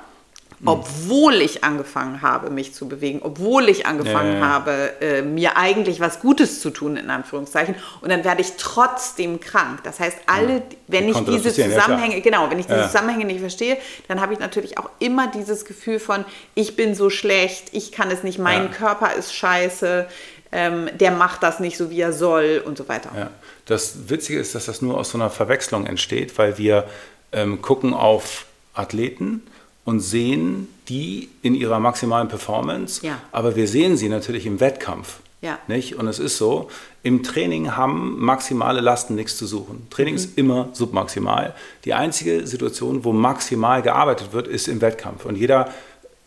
[0.66, 4.46] obwohl ich angefangen habe, mich zu bewegen, obwohl ich angefangen ja, ja.
[4.46, 7.76] habe, äh, mir eigentlich was Gutes zu tun, in Anführungszeichen.
[8.02, 9.82] Und dann werde ich trotzdem krank.
[9.84, 10.62] Das heißt, alle, ja.
[10.88, 14.78] wenn ich diese Zusammenhänge, genau, wenn ich diese Zusammenhänge nicht verstehe, dann habe ich natürlich
[14.78, 16.24] auch immer dieses Gefühl von,
[16.56, 20.08] ich bin so schlecht, ich kann es nicht, mein Körper ist scheiße,
[20.54, 23.10] ähm, der macht das nicht so, wie er soll und so weiter.
[23.16, 23.30] Ja.
[23.66, 26.86] Das Witzige ist, dass das nur aus so einer Verwechslung entsteht, weil wir
[27.32, 29.42] ähm, gucken auf Athleten
[29.84, 33.20] und sehen die in ihrer maximalen Performance, ja.
[33.32, 35.18] aber wir sehen sie natürlich im Wettkampf.
[35.42, 35.60] Ja.
[35.68, 35.96] Nicht?
[35.96, 36.70] Und es ist so,
[37.04, 39.88] im Training haben maximale Lasten nichts zu suchen.
[39.90, 40.20] Training mhm.
[40.20, 41.54] ist immer submaximal.
[41.84, 45.26] Die einzige Situation, wo maximal gearbeitet wird, ist im Wettkampf.
[45.26, 45.70] Und jeder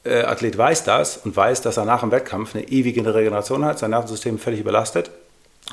[0.06, 3.78] äh, Athlet weiß das und weiß, dass er nach dem Wettkampf eine ewige Regeneration hat,
[3.78, 5.10] sein Nervensystem völlig überlastet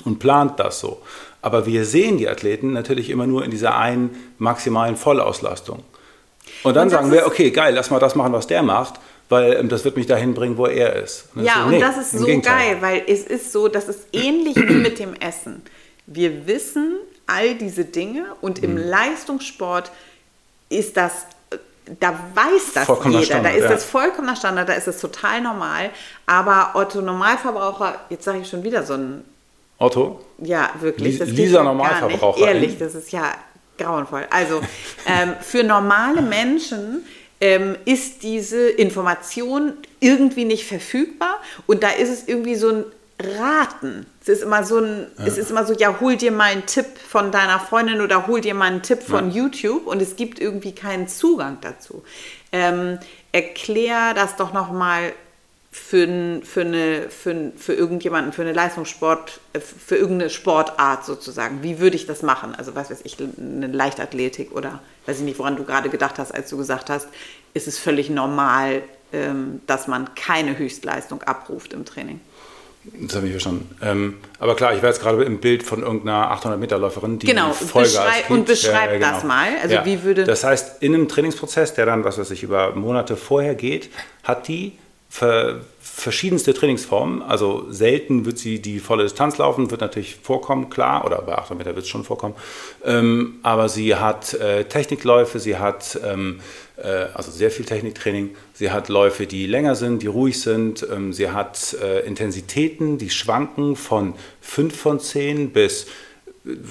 [0.06, 1.02] und plant das so.
[1.42, 5.84] Aber wir sehen die Athleten natürlich immer nur in dieser einen maximalen Vollauslastung.
[6.64, 8.96] Und dann und sagen wir, okay, geil, lass mal das machen, was der macht,
[9.30, 11.30] weil ähm, das wird mich dahin bringen, wo er ist.
[11.36, 12.76] Und ja, so, nee, und das ist so Gegenteil.
[12.76, 15.62] geil, weil es ist so, das ist ähnlich wie mit dem Essen.
[16.06, 18.90] Wir wissen all diese Dinge und im mhm.
[18.90, 19.92] Leistungssport
[20.70, 21.26] ist das
[22.00, 23.70] da weiß das jeder, Standard, da ist ja.
[23.70, 25.90] das vollkommener Standard, da ist es total normal.
[26.26, 29.24] Aber Otto Normalverbraucher, jetzt sage ich schon wieder so ein
[29.78, 30.22] Otto?
[30.40, 31.20] Ja, wirklich.
[31.20, 32.48] Das Lisa Normalverbraucher.
[32.48, 33.34] Ehrlich, das ist ja
[33.78, 34.26] grauenvoll.
[34.30, 34.62] Also
[35.06, 37.06] ähm, für normale Menschen
[37.42, 42.86] ähm, ist diese Information irgendwie nicht verfügbar und da ist es irgendwie so ein
[43.20, 44.06] Raten.
[44.22, 45.26] Es ist immer so ein, ja.
[45.26, 48.42] es ist immer so, ja, hol dir mal einen Tipp von deiner Freundin oder hol
[48.42, 49.44] dir mal einen Tipp von ja.
[49.44, 52.04] YouTube und es gibt irgendwie keinen Zugang dazu.
[52.52, 53.00] Ähm,
[53.32, 55.14] erklär das doch noch mal
[55.74, 61.64] für, für, eine, für, für irgendjemanden, für eine Leistungssport, äh, für irgendeine Sportart sozusagen.
[61.64, 62.54] Wie würde ich das machen?
[62.56, 66.32] Also was weiß ich, eine Leichtathletik oder weiß ich nicht, woran du gerade gedacht hast,
[66.32, 67.08] als du gesagt hast,
[67.56, 72.20] ist es völlig normal, ähm, dass man keine Höchstleistung abruft im Training.
[72.84, 73.74] Das habe ich verstanden.
[73.82, 77.94] Ähm, aber klar, ich war jetzt gerade im Bild von irgendeiner 800-Meter-Läuferin, die genau, Vollgas
[77.94, 78.24] beschrei.
[78.34, 79.12] Und beschreib ja, genau.
[79.12, 79.48] das mal.
[79.62, 79.86] Also ja.
[79.86, 83.56] wie würde das heißt, in einem Trainingsprozess, der dann, was weiß ich, über Monate vorher
[83.56, 83.90] geht,
[84.24, 84.74] hat die
[85.80, 87.22] verschiedenste Trainingsformen.
[87.22, 91.58] Also selten wird sie die volle Distanz laufen, wird natürlich vorkommen, klar, oder bei 800
[91.60, 92.34] Meter wird es schon vorkommen.
[92.84, 96.42] Ähm, aber sie hat äh, Technikläufe, sie hat ähm, äh,
[96.82, 101.30] also sehr viel Techniktraining, sie hat Läufe, die länger sind, die ruhig sind, ähm, sie
[101.30, 105.88] hat äh, Intensitäten, die schwanken von 5 von 10 bis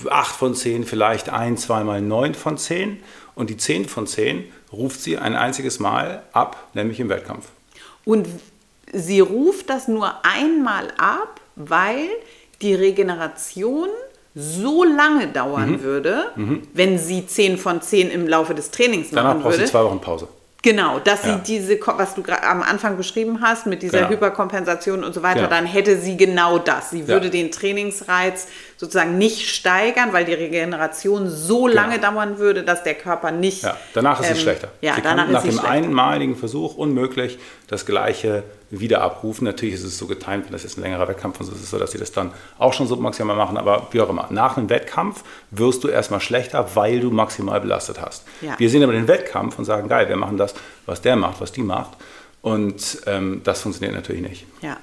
[0.09, 3.01] 8 von 10, vielleicht ein, zweimal 9 von 10.
[3.35, 7.49] Und die 10 von 10 ruft sie ein einziges Mal ab, nämlich im Wettkampf.
[8.05, 8.29] Und
[8.93, 12.09] sie ruft das nur einmal ab, weil
[12.61, 13.89] die Regeneration
[14.35, 15.83] so lange dauern mhm.
[15.83, 16.63] würde, mhm.
[16.73, 19.57] wenn sie 10 von 10 im Laufe des Trainings Danach machen würde.
[19.57, 20.29] Danach braucht sie zwei Wochen Pause.
[20.63, 21.35] Genau, dass ja.
[21.35, 24.11] sie diese, was du am Anfang beschrieben hast, mit dieser genau.
[24.11, 25.51] Hyperkompensation und so weiter, genau.
[25.51, 26.91] dann hätte sie genau das.
[26.91, 27.33] Sie würde ja.
[27.33, 31.75] den Trainingsreiz sozusagen nicht steigern, weil die Regeneration so genau.
[31.75, 33.65] lange dauern würde, dass der Körper nicht.
[33.65, 34.69] Ja, danach ist ähm, sie schlechter.
[34.81, 35.69] Ja, sie danach kann nach dem schlechter.
[35.69, 38.45] einmaligen Versuch unmöglich das gleiche
[38.81, 39.45] wieder abrufen.
[39.45, 41.79] Natürlich ist es so getimt, wenn das jetzt ein längerer Wettkampf ist, ist es so,
[41.79, 43.59] dass sie das dann auch schon so maximal machen.
[43.59, 48.01] Aber wie auch immer, nach einem Wettkampf wirst du erstmal schlechter, weil du maximal belastet
[48.01, 48.25] hast.
[48.41, 48.59] Ja.
[48.59, 50.55] Wir sehen aber den Wettkampf und sagen, geil, wir machen das,
[50.87, 51.93] was der macht, was die macht.
[52.41, 54.47] Und ähm, das funktioniert natürlich nicht.
[54.63, 54.79] Ja,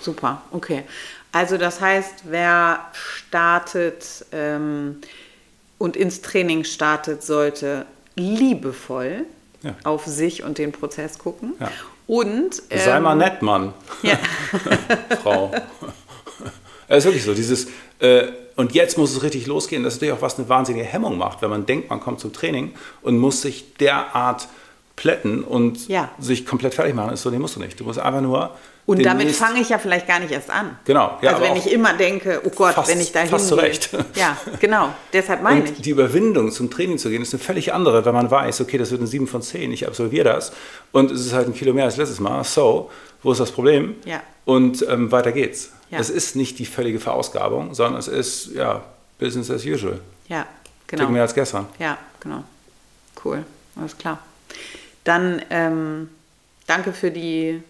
[0.00, 0.84] super, okay.
[1.32, 5.00] Also das heißt, wer startet ähm,
[5.78, 7.86] und ins Training startet, sollte
[8.16, 9.24] liebevoll
[9.62, 9.74] ja.
[9.84, 11.54] auf sich und den Prozess gucken.
[11.58, 11.70] Ja.
[12.08, 13.74] Und, ähm, Sei mal ähm, nett, Mann.
[14.02, 14.18] Ja.
[15.22, 15.52] Frau.
[16.88, 17.68] Es ist wirklich so, dieses,
[18.00, 19.84] äh, und jetzt muss es richtig losgehen.
[19.84, 22.32] Das ist natürlich auch was eine wahnsinnige Hemmung macht, wenn man denkt, man kommt zum
[22.32, 24.48] Training und muss sich derart
[24.96, 26.10] plätten und ja.
[26.18, 27.12] sich komplett fertig machen.
[27.12, 27.78] ist so, nee, musst du nicht.
[27.78, 28.56] Du musst einfach nur.
[28.88, 30.78] Und damit fange ich ja vielleicht gar nicht erst an.
[30.86, 31.18] Genau.
[31.20, 33.38] Ja, also wenn ich immer denke, oh Gott, fast, wenn ich da hingehe.
[33.38, 33.90] Fast Recht.
[34.14, 34.94] Ja, genau.
[35.12, 35.82] Deshalb meine und ich.
[35.82, 38.90] Die Überwindung zum Training zu gehen ist eine völlig andere, wenn man weiß, okay, das
[38.90, 40.52] wird eine 7 von 10, ich absolviere das
[40.92, 42.42] und es ist halt ein Kilo mehr als letztes Mal.
[42.44, 42.90] So,
[43.22, 43.96] wo ist das Problem?
[44.06, 44.22] Ja.
[44.46, 45.70] Und ähm, weiter geht's.
[45.90, 45.98] Ja.
[45.98, 48.82] Es ist nicht die völlige Verausgabung, sondern es ist, ja,
[49.18, 50.00] Business as usual.
[50.28, 50.46] Ja,
[50.86, 51.02] genau.
[51.02, 51.66] Ticken mehr als gestern.
[51.78, 52.42] Ja, genau.
[53.22, 53.44] Cool.
[53.76, 54.18] Alles klar.
[55.04, 56.08] Dann ähm,
[56.66, 57.62] danke für die,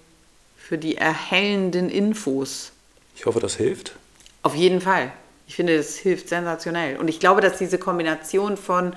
[0.68, 2.72] für die erhellenden Infos.
[3.16, 3.94] Ich hoffe, das hilft.
[4.42, 5.10] Auf jeden Fall.
[5.46, 6.98] Ich finde, es hilft sensationell.
[6.98, 8.94] Und ich glaube, dass diese Kombination von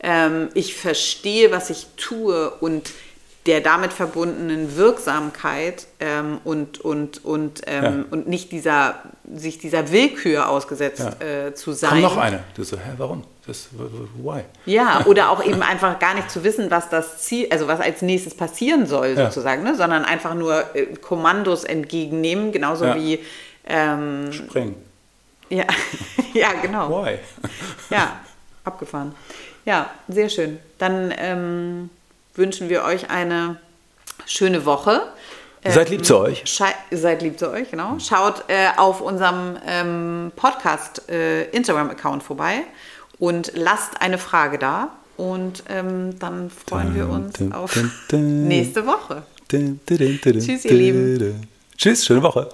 [0.00, 2.90] ähm, ich verstehe, was ich tue und
[3.46, 8.04] der damit verbundenen Wirksamkeit ähm, und, und, und, ähm, ja.
[8.10, 8.96] und nicht dieser,
[9.32, 11.46] sich dieser Willkür ausgesetzt ja.
[11.46, 11.90] äh, zu sein.
[11.90, 12.40] Komm noch eine.
[12.54, 13.24] Du so, hä, warum?
[13.46, 13.68] Das,
[14.16, 14.40] why?
[14.64, 18.02] Ja, oder auch eben einfach gar nicht zu wissen, was das Ziel, also was als
[18.02, 19.26] nächstes passieren soll, ja.
[19.26, 19.76] sozusagen, ne?
[19.76, 23.20] sondern einfach nur äh, Kommandos entgegennehmen, genauso wie
[23.64, 24.74] ähm, Springen.
[25.48, 25.64] Ja,
[26.34, 27.04] ja, genau.
[27.04, 27.18] Why?
[27.90, 28.18] ja,
[28.64, 29.14] abgefahren.
[29.64, 30.58] Ja, sehr schön.
[30.78, 31.90] Dann ähm,
[32.38, 33.56] wünschen wir euch eine
[34.26, 35.02] schöne Woche.
[35.64, 36.42] Seid lieb zu euch.
[36.90, 37.98] Seid lieb zu euch, genau.
[37.98, 42.62] Schaut äh, auf unserem ähm, Podcast äh, Instagram-Account vorbei
[43.18, 44.90] und lasst eine Frage da.
[45.16, 47.76] Und ähm, dann freuen wir uns auf
[48.12, 49.22] nächste Woche.
[50.44, 51.48] Tschüss, ihr Lieben.
[51.76, 52.48] Tschüss, schöne Woche.